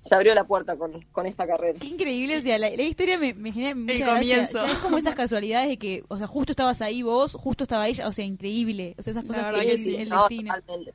[0.00, 1.78] se abrió la puerta con, con esta carrera.
[1.80, 4.64] Qué increíble, o sea, la, la historia me, me genera mucha comienzo.
[4.64, 8.08] Es como esas casualidades de que, o sea, justo estabas ahí vos, justo estaba ella,
[8.08, 8.94] o sea, increíble.
[8.98, 9.96] O sea, esas cosas que el, sí.
[9.96, 10.54] el No, destino.
[10.54, 10.94] totalmente.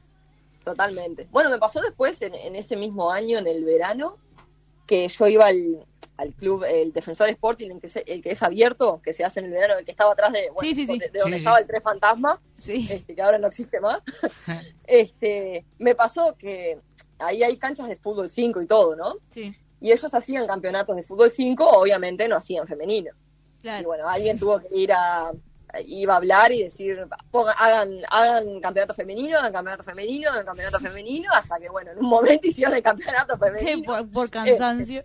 [0.63, 1.27] Totalmente.
[1.31, 4.17] Bueno, me pasó después, en, en ese mismo año, en el verano,
[4.85, 5.85] que yo iba al,
[6.17, 9.39] al club, el Defensor Sporting, el que, se- el que es abierto, que se hace
[9.39, 10.97] en el verano, el que estaba atrás de, bueno, Sí, sí, sí.
[10.97, 11.45] de, de donde Sí, sí.
[11.45, 12.87] estaba el Tres Fantasma, Sí.
[12.89, 13.99] este, que ahora no existe más.
[14.85, 16.79] este, me pasó que
[17.19, 19.15] ahí hay canchas de fútbol 5 y todo, ¿no?
[19.29, 19.55] Sí.
[19.79, 23.11] Y ellos hacían campeonatos de fútbol 5, obviamente no hacían femenino.
[23.59, 23.87] Y Claro.
[23.87, 25.31] bueno, alguien tuvo que ir a
[25.85, 30.79] iba a hablar y decir, ponga- hagan, hagan campeonato femenino, hagan campeonato femenino, hagan campeonato
[30.79, 33.83] femenino, hasta que bueno, en un momento hicieron el campeonato femenino.
[33.83, 35.03] por, por cansancio.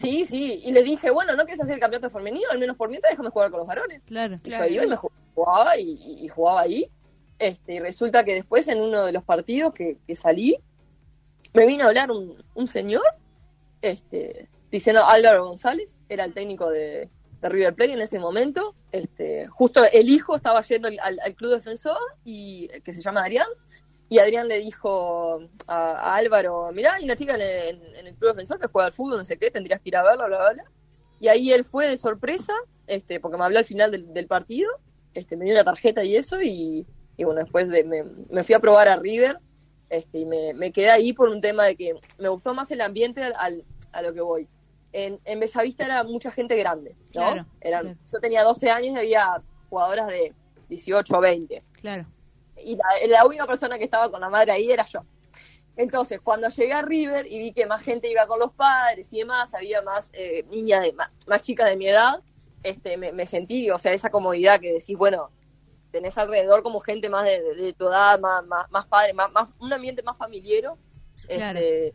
[0.00, 2.48] Sí, sí, y le dije, bueno, ¿no quieres hacer el campeonato femenino?
[2.50, 4.00] Al menos por mientras déjame jugar con los varones.
[4.40, 4.64] Claro.
[4.66, 6.90] Y yo iba y me ju- jugaba y, y- y jugaba ahí.
[7.38, 10.56] Este, y resulta que después en uno de los partidos que, que salí,
[11.52, 13.02] me vino a hablar un, un señor,
[13.82, 17.08] este, diciendo Álvaro González, era el técnico de,
[17.40, 18.74] de River Plate en ese momento.
[18.92, 23.20] Este, justo el hijo estaba yendo al, al- al club defensor y que se llama
[23.22, 23.48] Adrián.
[24.10, 28.14] Y Adrián le dijo a, a Álvaro, mirá, hay una chica en el, en- el
[28.16, 30.36] club defensor que juega al fútbol, no sé qué, tendrías que ir a verla, bla,
[30.38, 30.64] bla, bla.
[31.20, 32.52] Y ahí él fue de sorpresa,
[32.86, 34.70] este, porque me habló al final del, del partido,
[35.14, 38.54] este, me dio una tarjeta y eso, y, y bueno, después de, me, me fui
[38.54, 39.38] a probar a River,
[39.90, 42.80] este, y me, me quedé ahí por un tema de que me gustó más el
[42.80, 44.48] ambiente al, al- a lo que voy.
[44.92, 47.20] En, en Bellavista era mucha gente grande, ¿no?
[47.22, 47.98] Claro, Eran, claro.
[48.12, 50.32] Yo tenía 12 años y había jugadoras de
[50.68, 52.06] 18 o 20 Claro.
[52.64, 55.00] Y la, la única persona que estaba con la madre ahí era yo.
[55.76, 59.18] Entonces, cuando llegué a River y vi que más gente iba con los padres y
[59.18, 62.20] demás, había más eh, niñas, de, más, más chicas de mi edad,
[62.62, 65.30] este, me, me sentí, o sea, esa comodidad que decís, bueno,
[65.90, 69.30] tenés alrededor como gente más de, de- de tu edad, más, más, más padre, más,
[69.32, 70.76] más, un ambiente más familiero.
[71.26, 71.58] Claro.
[71.58, 71.94] Este,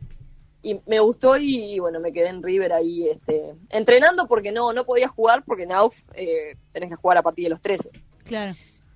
[0.64, 4.84] y me gustó y bueno, me quedé en River ahí este, entrenando porque no, no
[4.84, 7.92] podía jugar porque en AUF eh, tenés que jugar a partir de los 13.
[8.24, 8.56] Claro.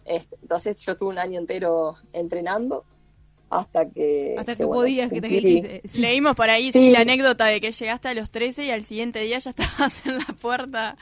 [0.10, 2.84] Este, entonces yo estuve un año entero entrenando
[3.52, 4.36] hasta que...
[4.38, 5.82] Hasta que bueno, podías, que te dijiste.
[5.88, 6.02] Sí.
[6.02, 6.92] Leímos por ahí Sí.
[6.92, 10.18] la anécdota de que llegaste a los 13 y al siguiente día ya estabas en
[10.18, 10.98] la puerta.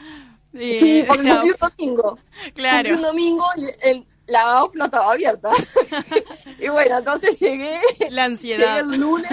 [0.51, 2.19] de- Sí, porque la- un domingo.
[2.53, 2.95] Claro.
[2.95, 5.49] un domingo y el- la AUF no estaba abierta.
[6.59, 8.79] y bueno, entonces llegué, La llegué ansiedad.
[8.79, 9.31] el lunes.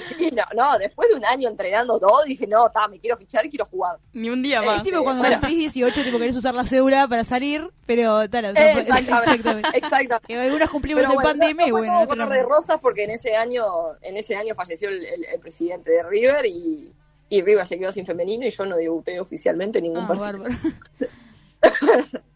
[0.18, 3.44] Sí, no, no, después de un año entrenando todo, dije, no, ta, me quiero fichar
[3.46, 3.96] y quiero jugar.
[4.12, 4.78] Ni un día más.
[4.78, 5.36] Es tipo cuando Bueno.
[5.40, 9.68] cumplís 18, tipo querés usar la cédula para salir, pero tal, o sea, fue- Exactamente.
[9.74, 10.26] Exactamente.
[10.26, 12.34] Que algunos cumplimos Pero en bueno, pandemia no fue bueno, todo otros color no.
[12.34, 13.64] de rosas porque en ese año,
[14.02, 16.92] en ese año falleció el, el- el presidente de River y,
[17.28, 20.44] y River se quedó sin femenino y yo no debuté oficialmente en ningún Ah, partido.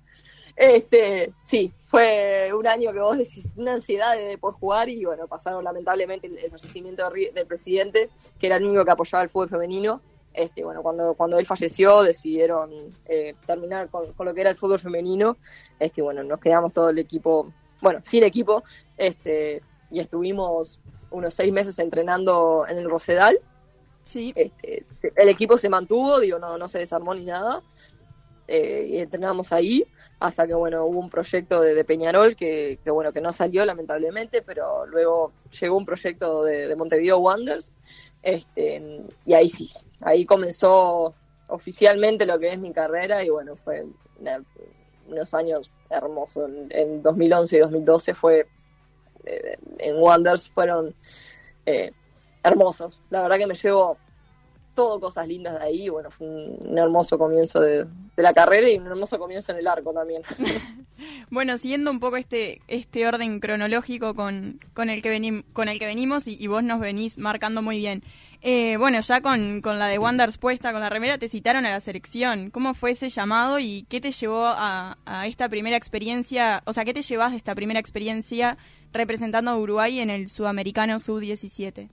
[0.57, 5.27] Este, sí, fue un año que vos decís una ansiedad de poder jugar y bueno,
[5.27, 9.49] pasaron lamentablemente el, el fallecimiento del presidente, que era el único que apoyaba el fútbol
[9.49, 10.01] femenino.
[10.35, 12.71] Este, bueno, cuando, cuando él falleció decidieron
[13.05, 15.37] eh, terminar con, con lo que era el fútbol femenino.
[15.79, 18.65] Este, bueno, nos quedamos todo el equipo, bueno, sin equipo,
[18.97, 20.81] este, y estuvimos
[21.11, 23.39] unos seis meses entrenando en el Rosedal.
[24.05, 24.33] Sí.
[24.35, 27.63] Este, el equipo se mantuvo, digo, no, no se desarmó ni nada.
[28.49, 29.87] Eh, y entrenamos ahí
[30.19, 34.85] hasta que bueno hubo un proyecto de, Peñarol que, bueno que no salió lamentablemente pero
[34.87, 37.73] luego llegó un proyecto de, de Montevideo Wanderers
[38.23, 39.71] este y ahí sí
[40.01, 41.15] ahí comenzó
[41.47, 43.87] oficialmente lo que es mi carrera y bueno fue
[45.09, 46.49] unos años hermosos.
[46.49, 48.47] En, en 2011 y 2012 fue
[49.25, 50.95] eh, en Wanderers fueron
[51.67, 51.93] eh,
[52.43, 53.01] hermosos.
[53.11, 53.99] La verdad que me llevo
[54.75, 55.89] todo cosas lindas de ahí.
[55.89, 59.93] Bueno, fue un, hermoso comienzo de, la carrera y un hermoso comienzo en el arco
[59.93, 60.23] también.
[61.31, 65.79] Bueno, siguiendo un poco este este orden cronológico con, con el que venim, con el
[65.79, 68.05] que venimos y, vos nos venís marcando muy bien.
[68.43, 71.71] Eh, bueno, ya con, con la de Wanderers puesta, con la remera, te citaron a
[71.71, 72.51] la selección.
[72.51, 76.63] ¿Cómo fue ese llamado y qué te llevó a, a esta primera experiencia?
[76.67, 78.59] O sea, ¿qué te llevas de esta primera experiencia
[78.93, 81.89] representando a Uruguay en el Sudamericano Sub-17?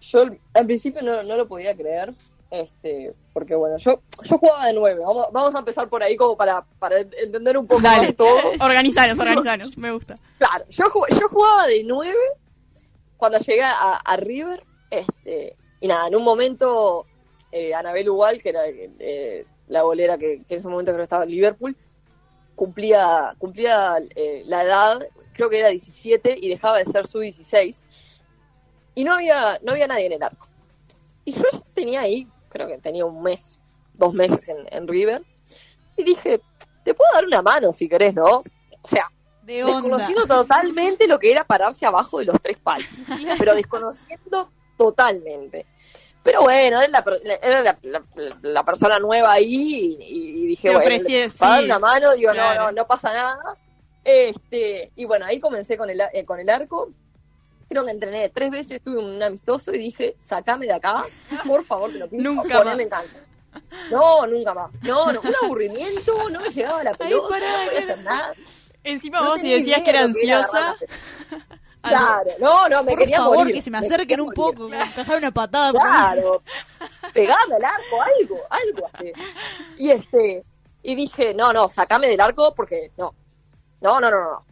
[0.00, 0.24] Yo
[0.54, 2.14] al principio no, no lo podía creer,
[2.50, 5.00] este, porque bueno, yo, yo jugaba de nueve.
[5.04, 8.36] Vamos, vamos a empezar por ahí como para, para entender un poco Dale, más todo.
[8.60, 10.14] organizanos, organizanos, me gusta.
[10.38, 12.18] Claro, yo, yo jugaba de nueve
[13.16, 17.06] cuando llegué a, a River, este, y nada, en un momento
[17.52, 21.04] eh, Anabel Ugal, que era eh, la bolera que, que en ese momento creo que
[21.04, 21.76] estaba en Liverpool,
[22.54, 27.84] cumplía, cumplía eh, la edad, creo que era 17 y dejaba de ser su 16
[28.98, 30.48] y no había, no había nadie en el arco.
[31.24, 31.42] Y yo
[31.74, 33.58] tenía ahí, creo que tenía un mes,
[33.94, 35.22] dos meses en, en River,
[35.96, 36.40] y dije,
[36.84, 38.42] te puedo dar una mano si querés, ¿no?
[38.82, 39.10] O sea,
[39.42, 42.88] De desconociendo totalmente lo que era pararse abajo de los tres palos,
[43.38, 45.66] pero desconociendo totalmente.
[46.22, 47.04] Pero bueno, era la,
[47.42, 51.64] era la, la- la persona nueva ahí y, y dije, bueno, ofrecí, para dar sí.
[51.66, 52.60] una mano, digo, Claro.
[52.60, 53.38] no, no, no pasa nada.
[54.04, 56.90] Este, y bueno, ahí comencé con el, eh, con el arco.
[57.68, 61.04] Creo que entrené tres veces, tuve un amistoso y dije, sacame de acá,
[61.46, 62.80] por favor, te lo pido, Nunca poneme más.
[62.84, 63.16] en cancha.
[63.90, 64.70] No, nunca más.
[64.82, 68.32] No, no, un aburrimiento, no me llegaba la pelota, pará, no podía hacer nada.
[68.84, 70.76] Encima No vos si decías que era ansiosa, la-
[71.80, 73.54] Claro, no, no, me Por quería favor, morir.
[73.54, 74.36] que se me acerquen un morir.
[74.36, 75.72] poco, me encajar una patada.
[75.72, 76.42] Claro,
[77.12, 79.12] pegame al arco, algo, algo así.
[79.78, 80.42] Y este,
[80.82, 83.14] y dije, no, no, sacame del arco porque no,
[83.80, 84.44] no, no, no, no.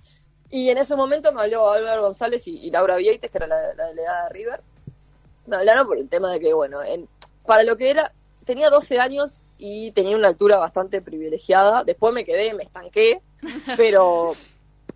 [0.50, 3.74] Y en ese momento me habló Álvaro González y, y Laura Vieites, que era la,
[3.74, 4.60] la delegada de River.
[5.46, 7.08] Me hablaron por el tema de que, bueno, en,
[7.44, 8.12] para lo que era,
[8.44, 11.84] tenía 12 años y tenía una altura bastante privilegiada.
[11.84, 13.22] Después me quedé, me estanqué,
[13.76, 14.34] pero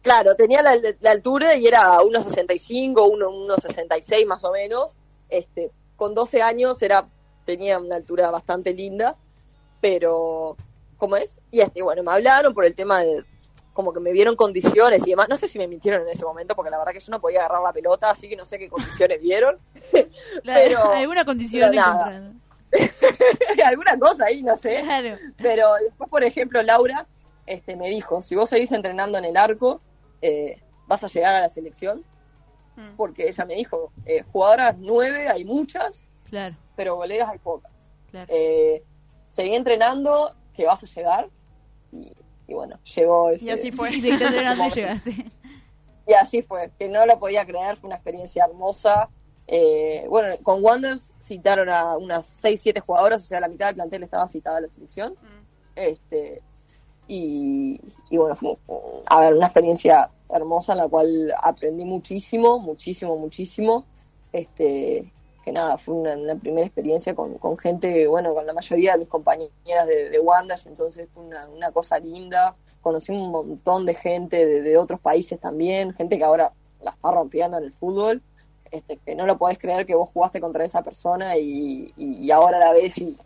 [0.02, 4.92] claro, tenía la, la altura y era 1,65, 1,66 más o menos.
[5.28, 7.06] Este, con 12 años era
[7.44, 9.16] tenía una altura bastante linda,
[9.80, 10.56] pero
[10.98, 11.40] ¿cómo es?
[11.50, 13.24] Y este, bueno, me hablaron por el tema de
[13.80, 15.28] como que me vieron condiciones y demás.
[15.28, 17.40] No sé si me mintieron en ese momento, porque la verdad que yo no podía
[17.40, 19.58] agarrar la pelota, así que no sé qué condiciones vieron.
[20.44, 22.40] Pero- alguna condición pero.
[23.64, 24.80] Alguna cosa ahí, no sé.
[24.82, 25.16] Claro.
[25.38, 27.06] Pero después, por ejemplo, Laura
[27.46, 29.80] este, me dijo, si vos seguís entrenando en el arco,
[30.22, 32.04] eh, vas a llegar a la selección.
[32.76, 32.94] Mm.
[32.96, 37.90] Porque ella me dijo, eh, jugadoras nueve hay muchas, Claro, pero boleras hay pocas.
[38.10, 38.26] claro.
[38.30, 38.84] Eh,
[39.26, 41.28] seguí entrenando, que vas a llegar.
[41.90, 42.12] Y,
[42.50, 43.44] y bueno, llegó ese...
[43.44, 43.90] y así fue.
[43.94, 45.26] Y seguiste entrenando y Ese llegaste.
[46.06, 49.08] Y así fue, que no lo podía creer, fue una experiencia hermosa.
[49.46, 53.76] Eh, bueno, con Wonders citaron a unas 6, 7 jugadoras, o sea, la mitad del
[53.76, 55.14] plantel estaba citada a la selección.
[55.76, 56.42] Este,
[57.06, 57.80] y,
[58.10, 58.56] y bueno, fue
[59.06, 63.84] a ver, una experiencia hermosa en la cual aprendí muchísimo, muchísimo, muchísimo.
[64.32, 65.12] Este,
[65.44, 68.98] que nada, fue una, una primera experiencia con, con gente, bueno, con la mayoría de
[68.98, 70.20] mis compañeras de, de
[70.66, 72.56] entonces fue una, una cosa linda.
[72.82, 77.10] Conocí un montón de gente de, de otros países también, gente que ahora la está
[77.10, 78.22] rompiendo en el fútbol.
[78.70, 82.30] Este, que no lo podés creer que vos jugaste contra esa persona y, y- y
[82.30, 83.16] ahora la ves y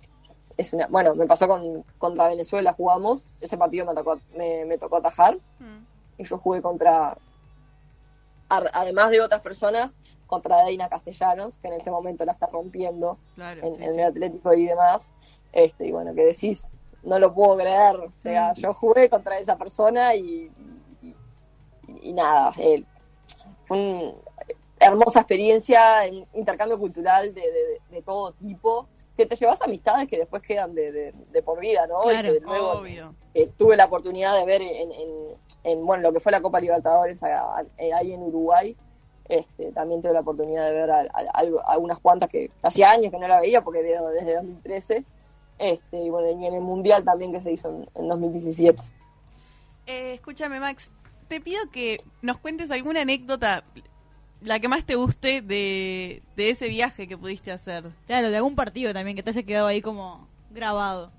[0.56, 4.78] es una bueno me pasó con contra Venezuela jugamos ese partido me tocó me, me
[4.78, 5.84] tocó atajar Mm.
[6.16, 7.18] y yo jugué contra
[8.48, 9.94] además de otras personas
[10.26, 13.62] contra Deina Castellanos que en este momento la está rompiendo Claro.
[13.66, 15.12] en, sí, en el Atlético y demás
[15.52, 16.68] este y bueno que decís
[17.02, 18.60] no lo puedo creer o sea Mm.
[18.60, 20.50] yo jugué contra esa persona y
[21.02, 21.14] y,
[22.02, 22.86] y nada él
[23.66, 24.12] fue una
[24.80, 30.18] hermosa experiencia en intercambio cultural de, de- de todo tipo que te llevas amistades que
[30.18, 31.14] después quedan de,
[31.44, 33.14] por vida no Claro, y que luego Obvio.
[33.34, 36.58] eh, tuve la oportunidad de ver en, en- en, bueno lo que fue la Copa
[36.60, 38.76] Libertadores a- a- eh, ahí en Uruguay
[39.28, 43.26] este, también tuve la oportunidad de ver a, a- cuantas que hacía años que no
[43.28, 45.04] la veía porque de- desde 2013
[45.58, 48.82] este, y bueno y en el mundial también que se hizo en, en 2017
[49.86, 50.90] Eh, escúchame, Max.
[51.28, 53.64] Te pido que nos cuentes alguna anécdota
[54.40, 57.84] la que más te guste de, de ese viaje que pudiste hacer.
[58.06, 61.10] Claro, de algún partido también que te haya quedado ahí como grabado.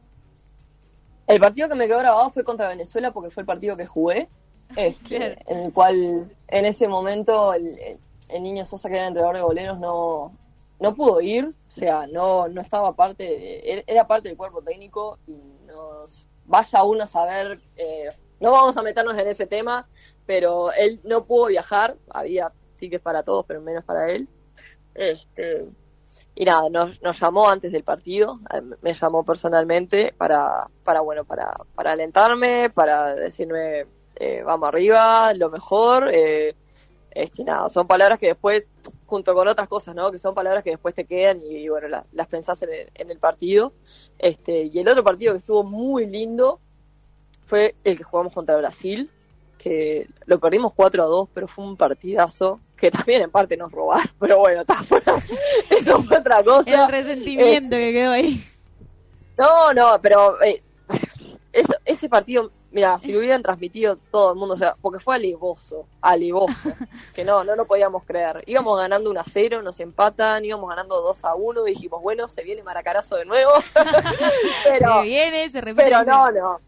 [1.27, 4.29] El partido que me quedó grabado fue contra Venezuela porque fue el partido que jugué.
[4.75, 5.35] este, Claro.
[5.47, 7.99] En el cual, en ese momento, el,
[8.41, 10.37] niño Sosa, que era entrenador de boleros, no,
[10.79, 11.45] no pudo ir.
[11.45, 15.33] O sea, no, no estaba parte, era parte del cuerpo técnico y
[15.67, 17.59] nos vaya uno a saber.
[17.75, 19.87] eh, no vamos a meternos en ese tema,
[20.25, 21.97] pero él no pudo viajar.
[22.09, 24.27] Había tickets para todos, pero menos para él.
[24.93, 25.65] Este,
[26.35, 31.23] y nada, nos, nos llamó antes del partido, eh, me llamó personalmente para, para bueno,
[31.23, 33.85] para, para alentarme, para decirme
[34.15, 36.55] eh, vamos arriba, lo mejor, eh,
[37.11, 38.67] este, nada, son palabras que después,
[39.05, 40.11] junto con otras cosas, ¿no?
[40.11, 43.09] Que son palabras que después te quedan y, bueno, la- las pensás en el, en
[43.11, 43.73] el partido.
[44.19, 46.59] Este, y el otro partido que estuvo muy lindo
[47.45, 49.09] fue el que jugamos contra Brasil,
[49.57, 53.71] que lo perdimos 4 a 2, pero fue un partidazo que también en parte nos
[53.71, 55.13] robaron, pero bueno, está fuera.
[55.69, 56.85] Eso fue otra cosa.
[56.85, 58.43] El resentimiento que quedó ahí.
[59.37, 60.61] No, no, pero eh,
[61.53, 65.15] eso, ese partido, mira, si lo hubieran transmitido todo el mundo, o sea, porque fue
[65.15, 66.51] alevoso, alevoso,
[67.15, 68.43] que no, no lo podíamos creer.
[68.45, 72.43] Íbamos ganando 1 a 0, nos empatan, íbamos ganando 2 a 1, dijimos, bueno, se
[72.43, 73.51] viene Maracarazo de nuevo.
[74.65, 75.83] pero, Se viene, se repite.
[75.85, 76.59] pero no, no.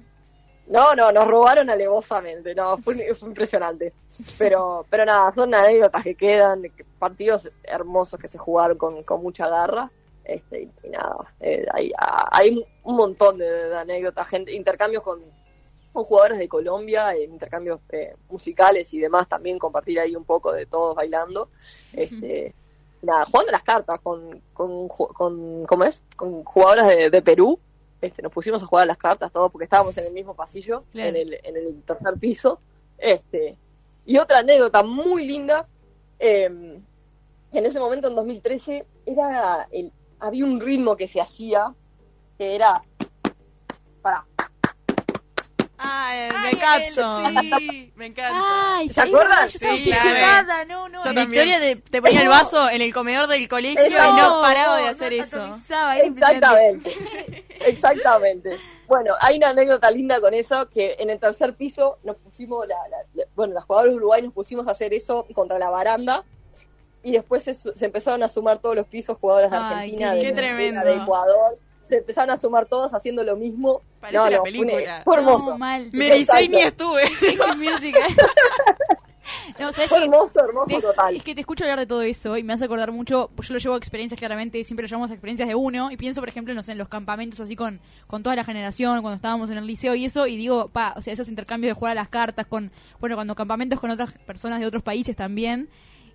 [0.68, 3.94] No, no, nos robaron alevosamente, no, fue, fue impresionante.
[4.38, 9.22] Pero, pero nada, son anécdotas que quedan, que- partidos hermosos que se jugaron con, con
[9.22, 9.92] mucha garra.
[10.24, 11.92] Este, y, nada, eh, hay,
[12.32, 15.22] hay un montón de, de anécdotas, gente, intercambios con,
[15.98, 20.52] con jugadores de Colombia, eh, intercambios eh, musicales y demás, también compartir ahí un poco
[20.54, 21.50] de todos bailando.
[21.92, 22.54] Este,
[23.02, 26.04] nada, jugando las cartas con, con, con ¿cómo es?
[26.16, 27.60] Con jugadoras de, de Perú.
[28.00, 30.84] Este, nos pusimos a jugar a las cartas todos porque estábamos en el mismo pasillo,
[30.92, 31.10] Claro.
[31.10, 32.60] en, el, en el tercer piso.
[33.00, 33.58] Este,
[34.06, 35.68] y otra anécdota muy linda,
[36.20, 41.74] eh, en ese momento en 2013 era el, había un ritmo que se hacía
[42.38, 42.84] que era
[44.04, 44.28] para
[45.90, 47.36] Ah, el de Capson.
[47.60, 48.76] Sí, me encanta.
[48.76, 49.50] Ay, ¿Se acuerdan?
[49.50, 51.00] Yo estaba Sí, obsesionada, no, no.
[51.00, 51.30] Yo también.
[51.32, 54.18] Victoria te, te ponía el vaso en el comedor del colegio y Exacto.
[54.18, 55.42] no paraba de hacer no, eso.
[55.44, 56.90] atomizaba, era impresionante.
[56.90, 58.58] Exactamente, exactamente.
[58.88, 62.76] Bueno, hay una anécdota linda con eso, que en el tercer piso nos pusimos, la,
[62.90, 66.24] la- la- bueno, las jugadoras de Uruguay nos pusimos a hacer eso contra la baranda,
[67.04, 70.12] y después se, su- se empezaron a sumar todos los pisos, jugadores de Ay, Argentina,
[70.12, 70.36] qué de lindo.
[70.42, 70.86] Venezuela, tremendo.
[70.86, 73.82] de Ecuador, se empezaron a sumar todos haciendo lo mismo.
[74.00, 75.02] Parece no, la no, película.
[75.04, 75.90] fue hermoso, No, mal.
[75.94, 77.04] Me ni estuve.
[79.60, 81.16] No, ¿sabes fue hermoso, hermoso Te- total.
[81.16, 83.54] Es que te escucho hablar de todo eso y me hace acordar mucho, pues yo
[83.54, 86.30] lo llevo a experiencias claramente, siempre lo llevamos a experiencias de uno y pienso, por
[86.30, 89.58] ejemplo, no sé, en los campamentos así con, con toda la generación, cuando estábamos en
[89.58, 92.10] el liceo y eso, y digo, pa, o sea, esos intercambios de jugar a las
[92.10, 95.70] cartas con, bueno, cuando campamentos con otras personas de otros países también,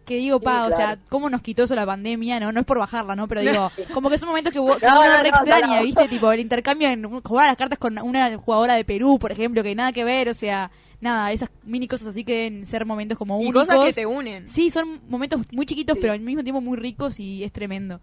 [0.04, 2.66] que digo, Sí, pa, o sea, cómo nos quitó eso la pandemia, no no es
[2.66, 3.28] por bajarla, ¿no?
[3.28, 5.76] Pero digo, como que son momentos que, vos- que No, uno no, re no, extraña,
[5.76, 5.82] no.
[5.82, 6.08] ¿viste?
[6.08, 9.62] Tipo, el intercambio en jugar a las cartas con una jugadora de Perú, por ejemplo,
[9.62, 13.18] que nada que ver, o sea, nada, esas mini cosas así que deben ser momentos
[13.18, 13.66] como Y únicos.
[13.68, 14.48] cosas que te unen.
[14.48, 16.00] Sí, son momentos muy chiquitos, Sí.
[16.00, 18.00] pero al mismo tiempo muy ricos y es tremendo.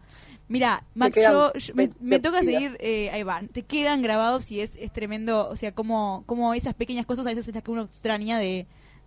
[0.47, 4.49] Mira, Max, quedan yo, yo- me, me toca seguir, eh, ahí va, te quedan grabados
[4.51, 7.63] y es, es tremendo, o sea, como, como esas pequeñas cosas a veces es las
[7.63, 8.65] que uno extraña de,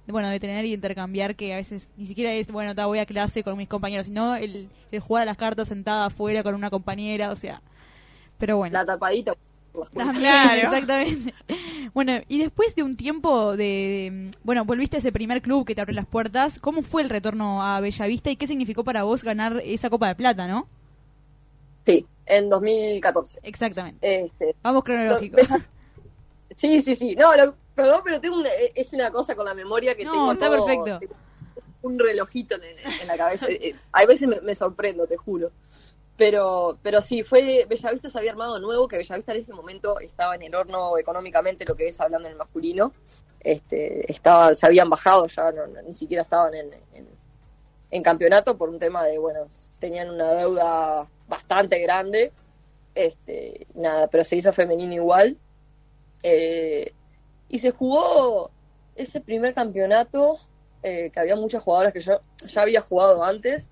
[0.08, 3.06] bueno, de tener y intercambiar, que a veces ni siquiera es, bueno, ta, voy a
[3.06, 6.70] clase con mis compañeros, sino el, el jugar a las cartas sentada afuera con una
[6.70, 7.62] compañera, o sea,
[8.38, 8.72] pero bueno.
[8.74, 9.34] La tapadita.
[9.94, 10.60] También, Claro.
[10.72, 11.34] exactamente.
[11.94, 15.74] Bueno, y después de un tiempo de, de- Bueno, volviste a ese primer club que
[15.74, 16.58] te abrió las puertas.
[16.58, 20.14] ¿Cómo fue el retorno a Bellavista y qué significó para vos ganar esa Copa de
[20.14, 20.66] Plata, no?
[21.84, 23.40] Sí, en 2014.
[23.42, 24.24] Exactamente.
[24.24, 25.36] Este, Vamos cronológico.
[25.36, 25.66] Bella-
[26.56, 27.14] Sí, sí, sí.
[27.16, 30.32] No, lo- perdón, pero tengo una, es una cosa con la memoria que No, tengo.
[30.32, 30.98] está todo- perfecto.
[31.00, 31.14] tengo
[31.82, 32.62] Un relojito en,
[33.00, 33.46] en la cabeza.
[33.48, 35.50] Eh, Hay veces me, me sorprendo, te juro.
[36.16, 40.34] Pero, pero sí, fue Bellavista se había armado nuevo, que Bellavista en ese momento estaba
[40.36, 42.92] en el horno económicamente, lo que es hablando en el masculino.
[43.40, 47.08] Este, estaba, se habían bajado, ya no, no- ni siquiera estaban en, en,
[47.90, 49.48] en campeonato por un tema de, bueno,
[49.80, 52.30] tenían una deuda bastante grande.
[52.94, 55.36] Este, nada, pero se hizo femenino igual.
[56.22, 56.92] Eh,
[57.52, 58.50] y se jugó
[58.96, 60.38] ese primer campeonato
[60.82, 63.70] eh, que había muchas jugadoras que yo ya había jugado antes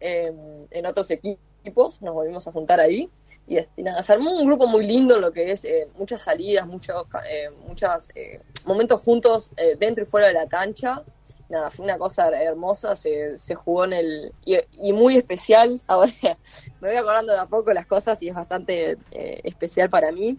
[0.00, 0.32] eh,
[0.70, 3.10] en otros equipos, nos volvimos a juntar ahí.
[3.46, 6.66] Y, este, nada, se armó un grupo muy lindo lo que es eh, muchas salidas,
[6.66, 11.02] muchos eh, muchas, eh, momentos juntos eh, dentro y fuera de la cancha.
[11.50, 14.32] Nada, fue una cosa hermosa, se, se jugó en el...
[14.46, 16.12] Y, y muy especial, ahora
[16.80, 20.38] me voy acordando de a poco las cosas y es bastante especial para mí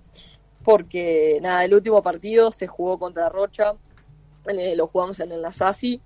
[0.63, 3.73] porque nada, el último partido se jugó contra Rocha,
[4.47, 6.01] eh, lo jugamos en el Nasasi,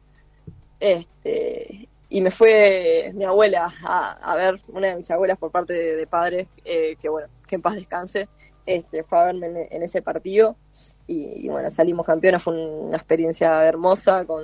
[0.79, 5.73] este, y me fue mi abuela a, a ver, una de mis abuelas por parte
[5.73, 8.27] de, de padres, eh, que bueno, que en paz descanse,
[8.65, 10.55] este, fue a verme en, en ese partido
[11.07, 14.43] y, y bueno, salimos campeonas, fue una experiencia hermosa, con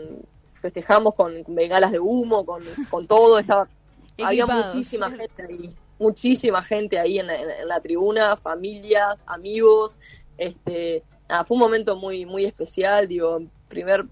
[0.62, 3.68] festejamos con bengalas de humo, con, con todo, estaba,
[4.24, 9.98] había muchísima gente ahí, muchísima gente ahí en, la- en- la tribuna, familias, amigos,
[10.38, 14.06] este, nada, fue un momento muy, muy especial, digo, primer,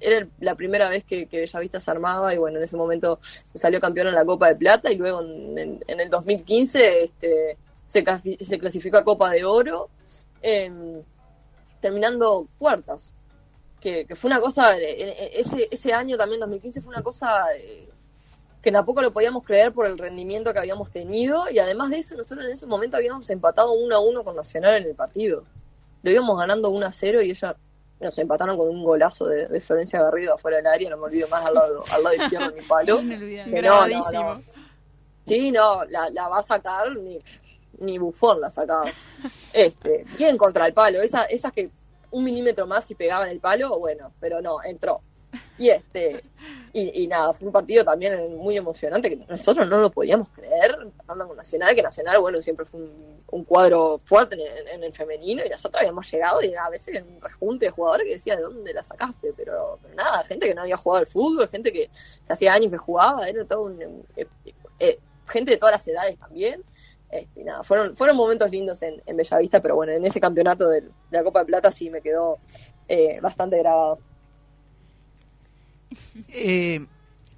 [0.00, 3.20] era la primera vez que, que Bellavista se armaba y bueno, en ese momento
[3.54, 8.42] salió campeón en la Copa de Plata y luego en, el 2015 este, se, clasi-
[8.44, 9.90] se clasificó a Copa de Oro,
[10.42, 11.02] em,
[11.80, 13.14] terminando cuartas,
[13.80, 17.46] que, que fue una cosa, eh, eh, ese, ese año también, 2015, fue una cosa
[17.56, 17.88] eh,
[18.62, 22.16] que tampoco lo podíamos creer por el rendimiento que habíamos tenido y además de eso,
[22.16, 25.44] nosotros en ese momento habíamos empatado 1 a 1 con Nacional en el partido.
[26.02, 27.56] Lo íbamos ganando 1 a 0 y ellos
[28.00, 31.26] nos empataron con un golazo de, de Florencia Garrido afuera del área, no me olvido
[31.28, 32.98] más al lado, al lado izquierdo de mi palo.
[33.50, 34.42] Que no, no, no.
[35.26, 37.18] Sí, no, la, la va a sacar ni,
[37.78, 38.86] ni Bufón la sacaba.
[39.52, 41.70] Este, bien contra el palo, esa, esas que
[42.10, 45.02] un milímetro más y pegaban el palo, bueno, pero no, entró.
[45.58, 46.22] Y este,
[46.72, 50.76] y, y nada, fue un partido también muy emocionante que nosotros no lo podíamos creer,
[50.98, 52.80] andando con Nacional, que Nacional, bueno, siempre fue
[53.28, 57.04] un, cuadro fuerte en, en el femenino y nosotros habíamos llegado y a veces en
[57.06, 59.32] un rejunte de jugadores que decía, ¿de dónde la sacaste?
[59.36, 61.90] Pero, pero nada, gente que no había jugado al fútbol, gente que,
[62.28, 64.26] hacía años que jugaba, era todo un, eh,
[64.78, 66.62] eh, gente de todas las edades también.
[67.10, 70.86] Este, nada, fueron, fueron momentos lindos en, en Bellavista, pero bueno, en ese campeonato del-
[71.10, 72.38] de la Copa de Plata sí me quedó
[72.88, 73.98] eh, bastante grabado.
[76.28, 76.84] Eh,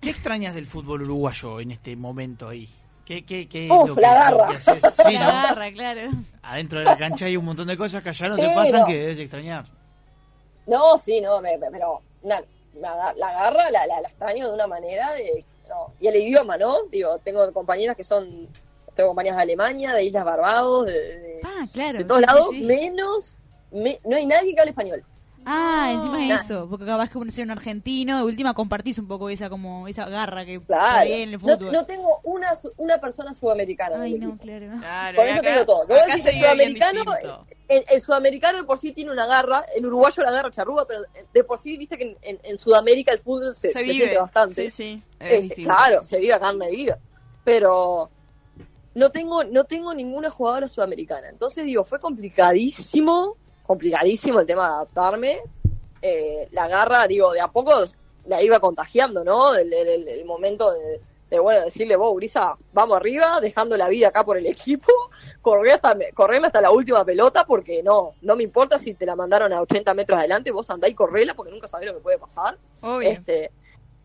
[0.00, 2.68] ¿Qué extrañas del fútbol uruguayo en este momento ahí?
[3.04, 4.48] ¿Qué, qué, qué es Uf, lo que, la lo garra.
[4.50, 4.94] que haces?
[5.06, 5.32] Sí, La ¿no?
[5.48, 6.00] garra, claro.
[6.42, 8.86] Adentro de la cancha hay un montón de cosas que allá no te pasan no.
[8.86, 9.66] que debes extrañar.
[10.66, 12.42] No, sí, no, me- me- pero na-
[12.80, 15.44] me aga- la agarra, la, la, la extraño de una manera de...
[15.68, 15.92] no.
[16.00, 16.84] Y el idioma, ¿no?
[16.90, 18.48] Digo, tengo compañeras que son...
[18.94, 21.98] Tengo compañeras de Alemania, de Islas Barbados, de, de- Ah, claro.
[21.98, 23.38] de todos sí, lados, menos...
[23.70, 25.04] me- no hay nadie que hable español.
[25.46, 26.36] Ah, encima de Nah.
[26.40, 30.08] eso, porque capaz que conocer un argentino, de última compartís un poco esa como esa
[30.08, 30.84] garra que Claro.
[30.94, 31.72] por ahí en el No, fútbol.
[31.72, 34.00] no tengo una, su- una persona sudamericana.
[34.02, 34.66] Ay, no, claro.
[34.80, 35.86] Claro, Con y eso acá- te digo todo.
[35.86, 37.02] Vos acá decís el sudamericano,
[37.68, 41.00] el, el sudamericano de por sí tiene una garra, el uruguayo la garra charruga, pero
[41.32, 43.94] de por sí, viste que en, en- en Sudamérica el fútbol se, Se se vive.
[43.94, 44.70] siente bastante.
[44.70, 45.02] Sí, sí.
[45.20, 46.98] Es Este, claro, se vive a carne vida.
[47.44, 48.10] Pero
[48.94, 51.28] no tengo, no tengo ninguna jugadora sudamericana.
[51.28, 55.42] Entonces digo, fue complicadísimo, complicadísimo el tema de adaptarme.
[56.02, 57.72] Eh, la garra, digo, de a poco
[58.26, 59.54] la iba contagiando, ¿no?
[59.54, 61.00] El, el- el- el momento de,
[61.30, 64.92] de, bueno, decirle, vos, Brisa, vamos arriba, dejando la vida acá por el equipo,
[65.40, 69.16] corré hasta, correrme hasta la última pelota, porque no, no me importa si te la
[69.16, 72.18] mandaron a 80 metros adelante, vos andá y correla, porque nunca sabés lo que puede
[72.18, 72.58] pasar.
[72.82, 73.08] Obvio.
[73.10, 73.50] Este,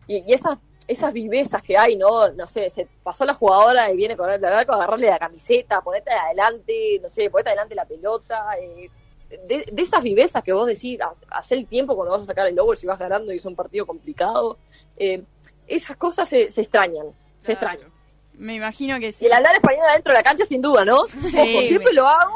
[0.06, 0.58] y, y esas,
[0.88, 2.30] esas vivezas que hay, ¿no?
[2.32, 6.10] No sé, se pasó la jugadora y viene con el arco, agarrarle la camiseta, ponete
[6.12, 8.46] adelante, no sé, ponete adelante la pelota.
[8.58, 8.90] eh,
[9.46, 12.46] de, de esas vivezas que vos decís, ha- hace el tiempo cuando vas a sacar
[12.48, 14.58] el logo si vas ganando y es un partido complicado.
[14.96, 15.22] eh,
[15.66, 17.06] esas cosas se, se extrañan,
[17.40, 17.88] se extrañan.
[18.34, 19.26] Me imagino que sí.
[19.26, 21.00] El hablar español adentro de la cancha, sin duda, ¿no?
[21.02, 21.08] Ojo,
[21.62, 22.34] siempre me- lo hago,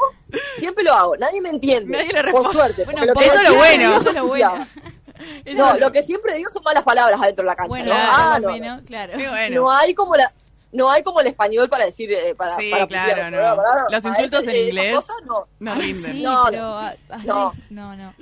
[0.55, 1.17] siempre lo hago.
[1.17, 1.97] Nadie me entiende.
[1.97, 2.85] Nadie le por suerte.
[2.85, 3.97] Bueno, por que eso es lo bueno.
[3.97, 4.67] Eso es lo bueno.
[5.45, 7.69] Eso No, lo que siempre digo son malas palabras adentro de la cancha.
[7.69, 7.95] Bueno, ¿no?
[7.97, 8.37] Ah,
[8.85, 9.13] claro.
[9.17, 9.55] Bueno.
[9.61, 10.31] no hay como la
[10.75, 13.37] no hay como el español para decir eh, para, Sí, para claro, putear, no.
[13.37, 13.57] ¿verdad?
[13.57, 13.85] ¿verdad?
[13.91, 14.95] Los insultos ese- en inglés.
[14.95, 15.47] cosas no.
[15.59, 16.11] No Ay, rinden.
[16.13, 16.61] sí, No, pero...
[16.61, 16.77] no.
[16.79, 17.53] ah, ay, No.
[17.69, 18.13] no, no.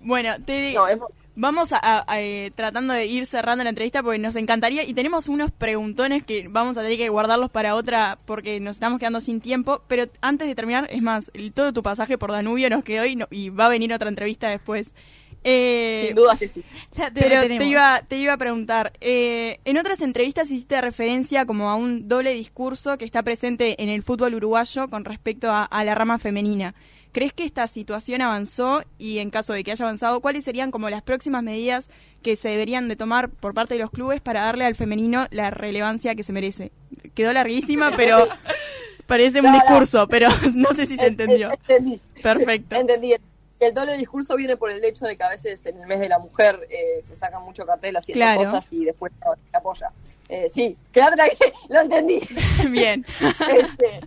[0.00, 0.98] Bueno, te No, es-
[1.34, 4.94] vamos a, a- a, eh, tratando de ir cerrando la entrevista porque nos encantaría y
[4.94, 9.20] tenemos unos preguntones que vamos a tener que guardarlos para otra porque nos estamos quedando
[9.20, 9.82] sin tiempo.
[9.88, 13.16] Pero antes de terminar, es más, el- todo tu pasaje por Danubio nos quedó y,
[13.16, 14.94] no- y va a venir otra entrevista después.
[15.48, 16.64] Eh, sin duda que sí.
[17.14, 21.76] Pero te iba, te iba a preguntar, eh, en otras entrevistas hiciste referencia como a
[21.76, 25.94] un doble discurso que está presente en el fútbol uruguayo con respecto a, a la
[25.94, 26.74] rama femenina.
[27.12, 30.90] ¿Crees que esta situación avanzó y en caso de que haya avanzado, cuáles serían como
[30.90, 31.88] las próximas medidas
[32.22, 35.50] que se deberían de tomar por parte de los clubes para darle al femenino la
[35.50, 36.72] relevancia que se merece?
[37.14, 38.26] Quedó larguísima, pero
[39.06, 39.58] parece un No, no.
[39.58, 41.52] discurso, pero no sé si se entendió.
[41.52, 42.00] Entendí.
[42.20, 42.74] Perfecto.
[42.74, 43.14] Entendí.
[43.58, 46.08] El doble discurso viene por el hecho de que a veces en el mes de
[46.08, 48.40] la mujer eh, se sacan mucho cartel haciendo Claro.
[48.44, 49.90] cosas y después no se apoya.
[50.28, 52.20] Eh, sí, quédate tranquilo, lo entendí.
[52.70, 53.04] Bien.
[53.20, 54.00] Este,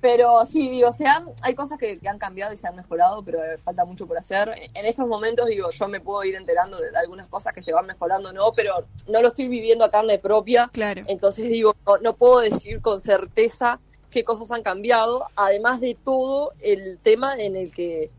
[0.00, 3.22] pero sí, digo, o sea, hay cosas que, que han cambiado y se han mejorado,
[3.24, 4.54] pero eh, falta mucho por hacer.
[4.74, 7.72] En estos momentos, digo, yo me puedo ir enterando de, de algunas cosas que se
[7.72, 10.70] van mejorando, no, pero no lo estoy viviendo a carne propia.
[10.72, 11.02] Claro.
[11.08, 13.80] Entonces, digo, no, no puedo decir con certeza
[14.10, 18.10] qué cosas han cambiado, además de todo el tema en el que,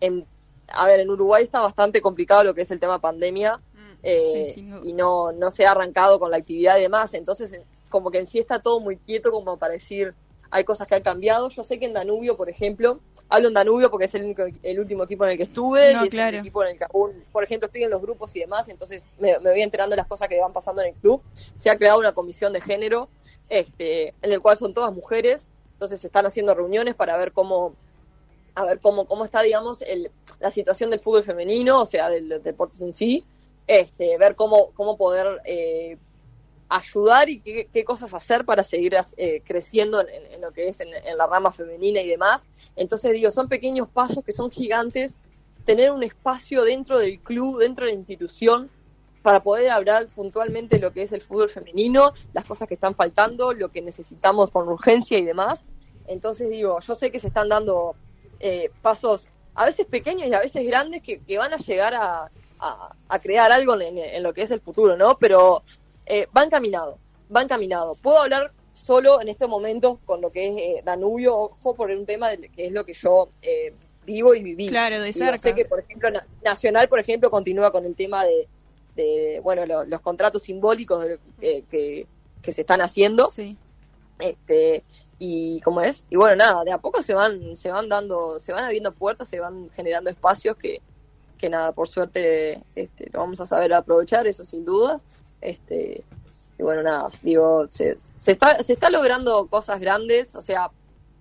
[0.00, 0.26] en,
[0.68, 3.60] a ver, en Uruguay está bastante complicado lo que es el tema pandemia.
[4.02, 4.80] eh, Sí, sin duda.
[4.84, 7.14] y no, no se ha arrancado con la actividad y demás.
[7.14, 10.14] Entonces, en- como que en sí está todo muy quieto como para decir,
[10.50, 11.48] hay cosas que han cambiado.
[11.48, 14.78] Yo sé que en Danubio, por ejemplo, hablo en Danubio porque es el, único, el
[14.80, 16.36] último equipo en el que estuve No, y es claro.
[16.36, 19.06] el equipo en el que aún, por ejemplo, estoy en los grupos y demás, entonces
[19.18, 21.22] me, me voy enterando de las cosas que van pasando en el club.
[21.54, 23.08] Se ha creado una comisión de género
[23.48, 27.74] este, en el cual son todas mujeres, entonces se están haciendo reuniones para ver cómo
[28.54, 32.28] a ver cómo, cómo está, digamos, el, la situación del fútbol femenino, o sea, del,
[32.28, 33.24] del deportes en sí,
[33.66, 35.96] este, ver cómo, cómo poder eh,
[36.68, 41.26] ayudar y qué, cosas hacer para seguir eh, creciendo en, lo que es en la
[41.26, 42.46] rama femenina y demás.
[42.76, 45.18] Entonces, digo, son pequeños pasos que son gigantes,
[45.64, 48.70] tener un espacio dentro del club, dentro de la institución,
[49.22, 53.54] para poder hablar puntualmente lo que es el fútbol femenino, las cosas que están faltando,
[53.54, 55.66] lo que necesitamos con urgencia y demás.
[56.06, 57.96] Entonces digo, yo sé que se están dando
[58.40, 62.30] eh, pasos a veces pequeños y a veces grandes que, que van a llegar a,
[62.58, 65.16] a- a crear algo en, en lo que es el futuro, ¿no?
[65.18, 65.62] Pero
[66.06, 67.94] eh, van caminado, van caminado.
[67.96, 72.04] Puedo hablar solo en este momento con lo que es eh, Danubio, ojo, por un
[72.06, 73.72] tema de, que es lo que yo eh,
[74.04, 74.68] vivo y viví.
[74.68, 75.38] Claro, de cerca.
[75.38, 78.48] sé que, por ejemplo, Na- Nacional, por ejemplo, continúa con el tema de,
[78.96, 82.06] de, bueno, lo- los contratos simbólicos de- que, que,
[82.42, 83.28] que se están haciendo.
[83.28, 83.56] Sí.
[84.18, 84.82] Este,
[85.18, 88.52] y cómo es, y bueno, nada, de a poco se van, se van dando, se
[88.52, 90.80] van abriendo puertas, se van generando espacios que,
[91.38, 95.00] que nada, por suerte, este, lo vamos a saber aprovechar, eso sin duda.
[95.40, 96.02] Este,
[96.58, 100.70] y bueno, nada, digo, se, se está, se está logrando cosas grandes, o sea,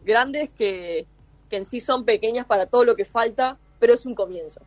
[0.06, 1.06] grandes que,
[1.50, 4.62] que en sí son pequeñas para todo lo que falta, pero es un comienzo.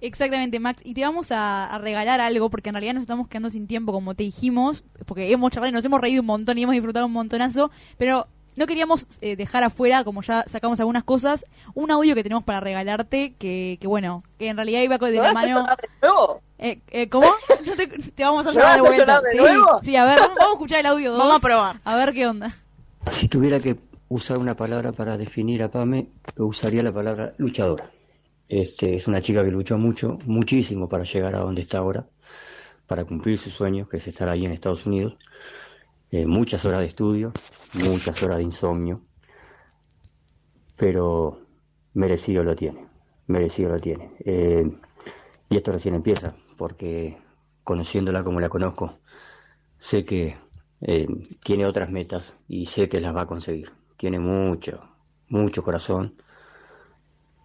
[0.00, 0.82] Exactamente, Max.
[0.84, 3.92] Y te vamos a, a regalar algo, porque en realidad nos estamos quedando sin tiempo,
[3.92, 7.06] como te dijimos, porque hemos charlado y nos hemos reído un montón y hemos disfrutado
[7.06, 8.26] un montonazo, pero
[8.56, 11.44] no queríamos eh, dejar afuera, como ya sacamos algunas cosas,
[11.74, 15.22] un audio que tenemos para regalarte, que, que bueno, que en realidad iba de ¿Me
[15.22, 15.66] la mano...
[16.58, 17.26] Eh, eh, ¿Cómo?
[17.66, 19.20] No te, te vamos a ¿Me llorar de vuelta.
[19.20, 19.80] de sí, nuevo?
[19.82, 21.18] sí, a ver, vamos, vamos a escuchar el audio dos.
[21.18, 21.80] Vamos a probar.
[21.84, 22.50] A ver qué onda.
[23.12, 23.76] Si tuviera que
[24.08, 27.90] usar una palabra para definir a Pame, usaría la palabra luchadora.
[28.48, 32.06] Este, es una chica que luchó mucho, muchísimo para llegar a donde está ahora,
[32.86, 35.16] para cumplir sus sueños, que es estar ahí en Estados Unidos.
[36.10, 37.32] Eh, muchas horas de estudio,
[37.74, 39.02] muchas horas de insomnio,
[40.76, 41.40] pero
[41.94, 42.86] merecido lo tiene,
[43.26, 44.12] merecido lo tiene.
[44.24, 44.70] Eh,
[45.48, 47.18] y esto recién empieza, porque
[47.64, 48.98] conociéndola como la conozco,
[49.80, 50.36] sé que
[50.80, 51.08] eh,
[51.42, 53.72] tiene otras metas y sé que las va a conseguir.
[53.96, 54.80] Tiene mucho,
[55.28, 56.14] mucho corazón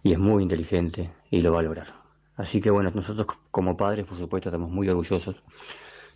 [0.04, 1.94] y es muy inteligente y lo va a lograr.
[2.36, 5.42] Así que bueno, nosotros como padres, por supuesto, estamos muy orgullosos.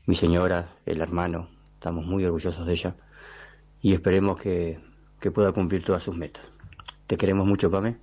[0.06, 1.48] Mi señora, el hermano,
[1.86, 2.96] estamos muy orgullosos de ella
[3.80, 4.80] y esperemos que,
[5.20, 6.44] que pueda cumplir todas sus metas.
[7.06, 7.96] Te queremos mucho, Pame,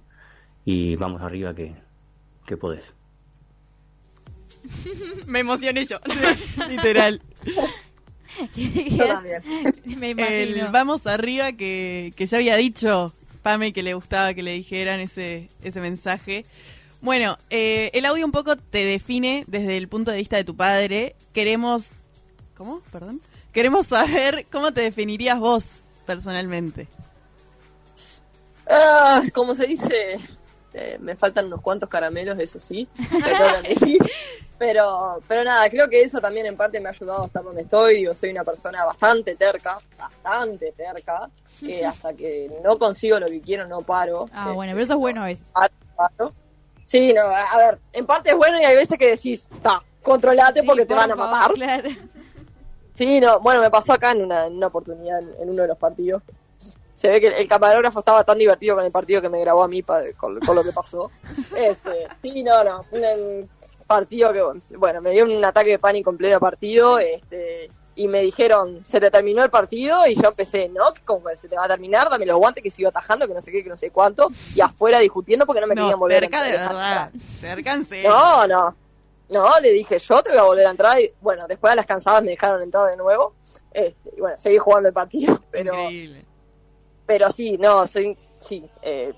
[0.63, 1.75] y vamos arriba que,
[2.45, 2.85] que podés.
[5.27, 5.99] Me emocioné yo.
[6.69, 7.21] Literal.
[8.55, 9.43] Yo también.
[9.99, 13.11] Me El vamos arriba que, que ya había dicho
[13.41, 16.45] Pame que le gustaba que le dijeran ese, ese mensaje.
[17.01, 20.55] Bueno, eh, el audio un poco te define desde el punto de vista de tu
[20.55, 21.17] padre.
[21.33, 21.87] Queremos...
[22.55, 22.79] ¿Cómo?
[22.89, 23.19] Perdón.
[23.53, 26.87] Queremos saber cómo te definirías vos personalmente.
[28.69, 30.17] Ah, como se dice,
[30.73, 32.87] eh, me faltan unos cuantos caramelos, eso sí.
[34.59, 37.63] Pero, pero nada, creo que eso también en parte me ha ayudado a estar donde
[37.63, 38.03] estoy.
[38.03, 41.29] Yo soy una persona bastante terca, bastante terca,
[41.59, 44.25] que hasta que no consigo lo que quiero no paro.
[44.31, 45.41] Ah, Eh, bueno, pero eso es bueno, es.
[45.51, 46.33] paro, paro.
[46.85, 50.61] Sí, no, a ver, en parte es bueno y hay veces que decís, está, controlate
[50.61, 51.51] Sí, porque te van a matar.
[51.53, 51.89] Claro.
[52.95, 55.77] Sí, no, bueno, me pasó acá en una, en una oportunidad en, uno de los
[55.77, 56.21] partidos.
[56.93, 59.67] Se ve que el camarógrafo estaba tan divertido con el partido que me grabó a
[59.67, 61.11] mí pa- con, con lo que pasó.
[61.55, 63.49] Este, sí, no, no, un
[63.87, 68.21] partido que, bueno, me dio un ataque de pánico en pleno partido, este, y me
[68.21, 70.85] dijeron, se te terminó el partido, y yo empecé, ¿no?
[71.05, 72.09] ¿Cómo se te va a terminar?
[72.09, 74.61] Dame los guantes que sigo atajando, que no sé qué, que no sé cuánto, y
[74.61, 77.11] afuera discutiendo porque no me No, querían volver cerca de verdad.
[77.39, 78.09] Cerca en serio.
[78.09, 78.75] No, no.
[79.33, 80.99] No, le dije, yo te voy a volver a entrar.
[81.01, 83.33] Y bueno, después a las cansadas me dejaron entrar de nuevo.
[83.71, 85.39] Este, y bueno, seguí jugando el partido.
[85.51, 86.25] Pero, Increíble.
[87.05, 88.17] pero sí, no, soy.
[88.39, 88.69] Sí.
[88.81, 89.13] Eh,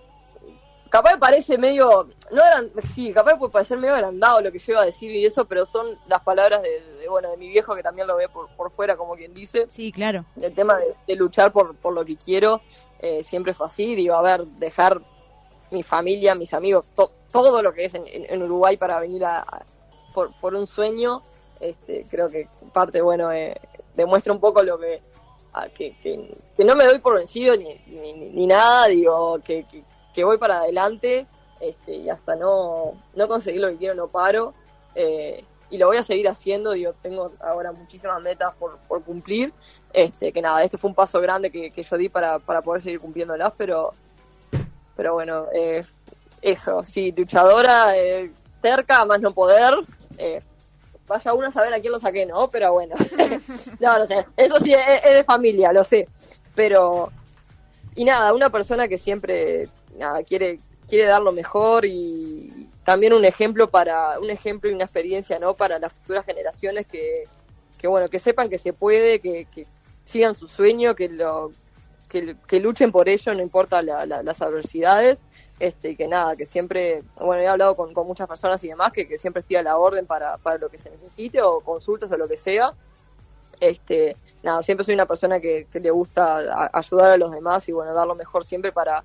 [0.89, 2.09] capaz me parece medio.
[2.31, 2.71] No eran.
[2.87, 5.65] Sí, capaz puede parecer medio agrandado lo que yo iba a decir y eso, pero
[5.65, 8.71] son las palabras de, de, bueno, de mi viejo que también lo ve por, por
[8.71, 9.67] fuera, como quien dice.
[9.71, 10.25] Sí, claro.
[10.41, 12.61] El tema de, de luchar por, por lo que quiero
[12.99, 13.95] eh, siempre fue así.
[13.95, 15.01] Digo, a ver, dejar
[15.71, 19.25] mi familia, mis amigos, to- todo lo que es en, en- en Uruguay para venir
[19.25, 19.65] a, a-
[20.15, 21.21] por, por un sueño,
[21.59, 23.55] este, creo que parte, bueno, eh,
[23.95, 25.01] demuestra un poco lo que,
[25.53, 27.75] a- que, que, no me doy por vencido ni,
[28.33, 31.27] ni, nada, digo, que, que, que voy para adelante
[31.59, 34.53] este, y hasta no, no conseguir lo que quiero no paro.
[34.95, 39.51] eh, y lo voy a seguir haciendo, digo, tengo ahora muchísimas metas por, por cumplir,
[39.93, 42.81] este, que nada, este fue un paso grande que, que yo di para, para poder
[42.83, 43.91] seguir cumpliéndolas, pero,
[44.95, 45.83] pero bueno, eh,
[46.41, 49.73] eso, sí, luchadora, eh, terca, más no poder,
[50.17, 50.41] eh,
[51.07, 52.49] vaya uno a saber a quién lo saqué, ¿no?
[52.49, 52.95] Pero bueno,
[53.79, 56.07] no, no sé, eso sí es, de familia, lo sé,
[56.55, 57.11] pero,
[57.95, 63.25] y nada, una persona que siempre, nada, quiere, quiere dar lo mejor y también un
[63.25, 65.53] ejemplo para, un ejemplo y una experiencia, ¿no?
[65.53, 67.23] Para las futuras generaciones que,
[67.77, 69.47] que bueno, que sepan que se puede, que,
[70.05, 71.51] sigan su sueño, que lo,
[72.09, 75.23] que, que luchen por ello, no importa la- la- las adversidades,
[75.59, 79.07] este, y que nada, que siempre, bueno, he hablado con, muchas personas y demás, que,
[79.07, 82.17] que siempre estoy a la orden para, para lo que se necesite, o consultas o
[82.17, 82.73] lo que sea,
[83.59, 87.67] este, nada, siempre soy una persona que, que le gusta a- ayudar a los demás
[87.69, 89.03] y bueno, dar lo mejor siempre para,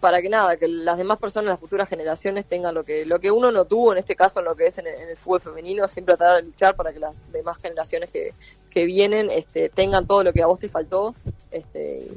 [0.00, 3.30] para que nada, que las demás personas, las futuras generaciones tengan lo que, lo que
[3.30, 5.42] uno no tuvo, en este caso en lo que es en el, en el fútbol
[5.42, 8.32] femenino, siempre tratar de luchar para que las demás generaciones que,
[8.70, 11.14] que vienen este, tengan todo lo que a vos te faltó,
[11.50, 12.08] este,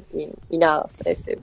[0.50, 1.38] y nada, este,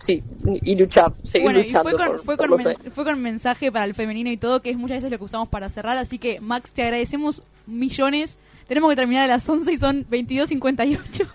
[0.00, 0.22] sí,
[0.62, 1.82] y luchar, seguir Bueno, y luchando.
[1.90, 4.60] fue con, por- fue, por con men- fue con mensaje para el femenino y todo,
[4.62, 5.96] que es muchas veces lo que usamos para cerrar.
[5.98, 8.38] Así que, Max, te agradecemos millones.
[8.66, 11.26] Tenemos que terminar a las 11 y son 22.58.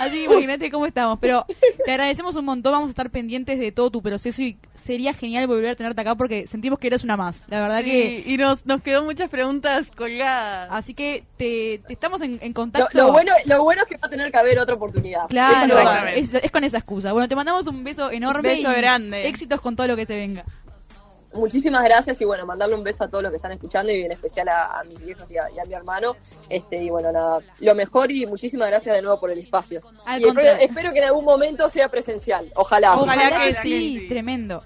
[0.00, 1.18] Así que imagínate cómo estamos.
[1.20, 1.46] Pero
[1.84, 2.72] te agradecemos un montón.
[2.72, 6.14] Vamos a estar pendientes de todo tu proceso y sería genial volver a tenerte acá
[6.14, 7.44] porque sentimos que eres una más.
[7.48, 8.24] La verdad que.
[8.26, 10.68] Y nos, nos quedó muchas preguntas colgadas.
[10.70, 12.96] Así que te, te estamos en, contacto.
[12.96, 15.28] lo bueno, lo bueno es que va a tener que haber otra oportunidad.
[15.28, 17.12] Claro, es con esa excusa.
[17.12, 18.50] Bueno, te mandamos un beso enorme.
[18.50, 19.28] Beso y grande.
[19.28, 20.44] Éxitos con todo lo que se venga.
[21.36, 24.12] Muchísimas gracias y bueno, mandarle un beso a todos los que están escuchando y en
[24.12, 26.16] especial a, a mis viejos y a, y a mi hermano.
[26.48, 29.80] Este, y bueno, nada, lo mejor y muchísimas gracias de nuevo por el espacio.
[30.04, 30.24] Al y
[30.60, 32.94] espero, que en algún momento sea presencial, ojalá.
[32.96, 34.62] Ojalá, Ojalá que, que sí, tremendo.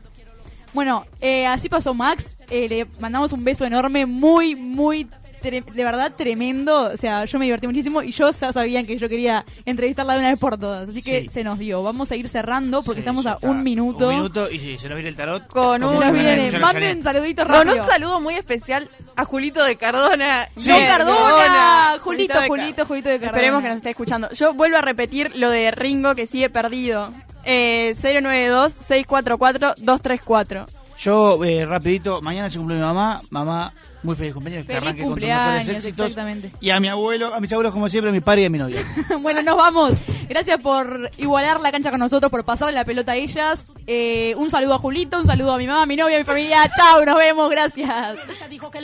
[0.72, 2.36] Bueno, eh, así pasó Max.
[2.50, 5.08] eh, le mandamos un beso enorme, muy, muy,
[5.43, 6.91] de verdad tremendo.
[6.93, 10.18] O sea, yo me divertí muchísimo y yo ya sabían que yo quería entrevistarla de
[10.20, 10.88] una vez por todas.
[10.88, 11.28] Así que Sí.
[11.28, 11.82] se nos dio.
[11.82, 14.09] Vamos a ir cerrando porque Sí, estamos a un minuto.
[14.09, 15.47] Un minuto y si se nos viene el tarot.
[15.47, 16.51] Con un- viene.
[16.59, 20.49] Manden saluditos Con un saludo muy especial a Julito de Cardona.
[20.57, 21.16] ¡No, Bien, Cardona!
[21.16, 21.97] Cardona.
[22.01, 23.36] Julito, Julito de Julito, Julito de Cardona.
[23.38, 24.28] Esperemos que nos esté escuchando.
[24.32, 27.12] Yo vuelvo a repetir lo de Ringo que sigue perdido.
[27.45, 30.66] Eh, 092-644-234.
[30.99, 33.22] Yo, eh, rapidito, mañana se cumple mi mamá.
[33.30, 33.72] Mamá,
[34.03, 34.66] muy feliz cumpleaños.
[34.66, 36.07] Que Feliz arranque con tus mejores cumpleaños, éxitos.
[36.07, 36.53] exactamente.
[36.61, 38.59] Y a mi abuelo, a mis abuelos como siempre, a mi padre y a mi
[38.59, 38.80] novia.
[39.20, 39.94] bueno, nos vamos.
[40.28, 43.66] Gracias por igualar la cancha con nosotros, por pasarle la pelota a ellas.
[43.86, 46.24] Eh, un saludo a Julito, un saludo a mi mamá, a mi novia, a mi
[46.24, 46.70] familia.
[46.76, 48.18] Chao, nos vemos, gracias.
[48.20, 48.78] Que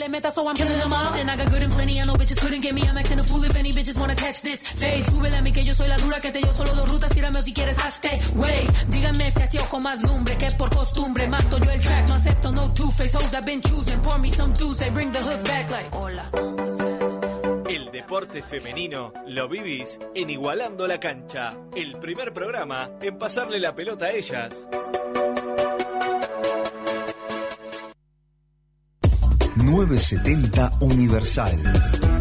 [6.21, 8.19] que que
[8.89, 11.27] díganme si así o con más lumbre, que por costumbre.
[11.27, 13.99] Mato yo el track, no acepto no two-face hoes been choosing.
[14.01, 15.06] Pour me some they bring
[17.69, 23.73] El deporte femenino lo vivís en Igualando la Cancha, el primer programa en pasarle la
[23.73, 24.67] pelota a ellas.
[29.55, 32.16] ...970 Universal.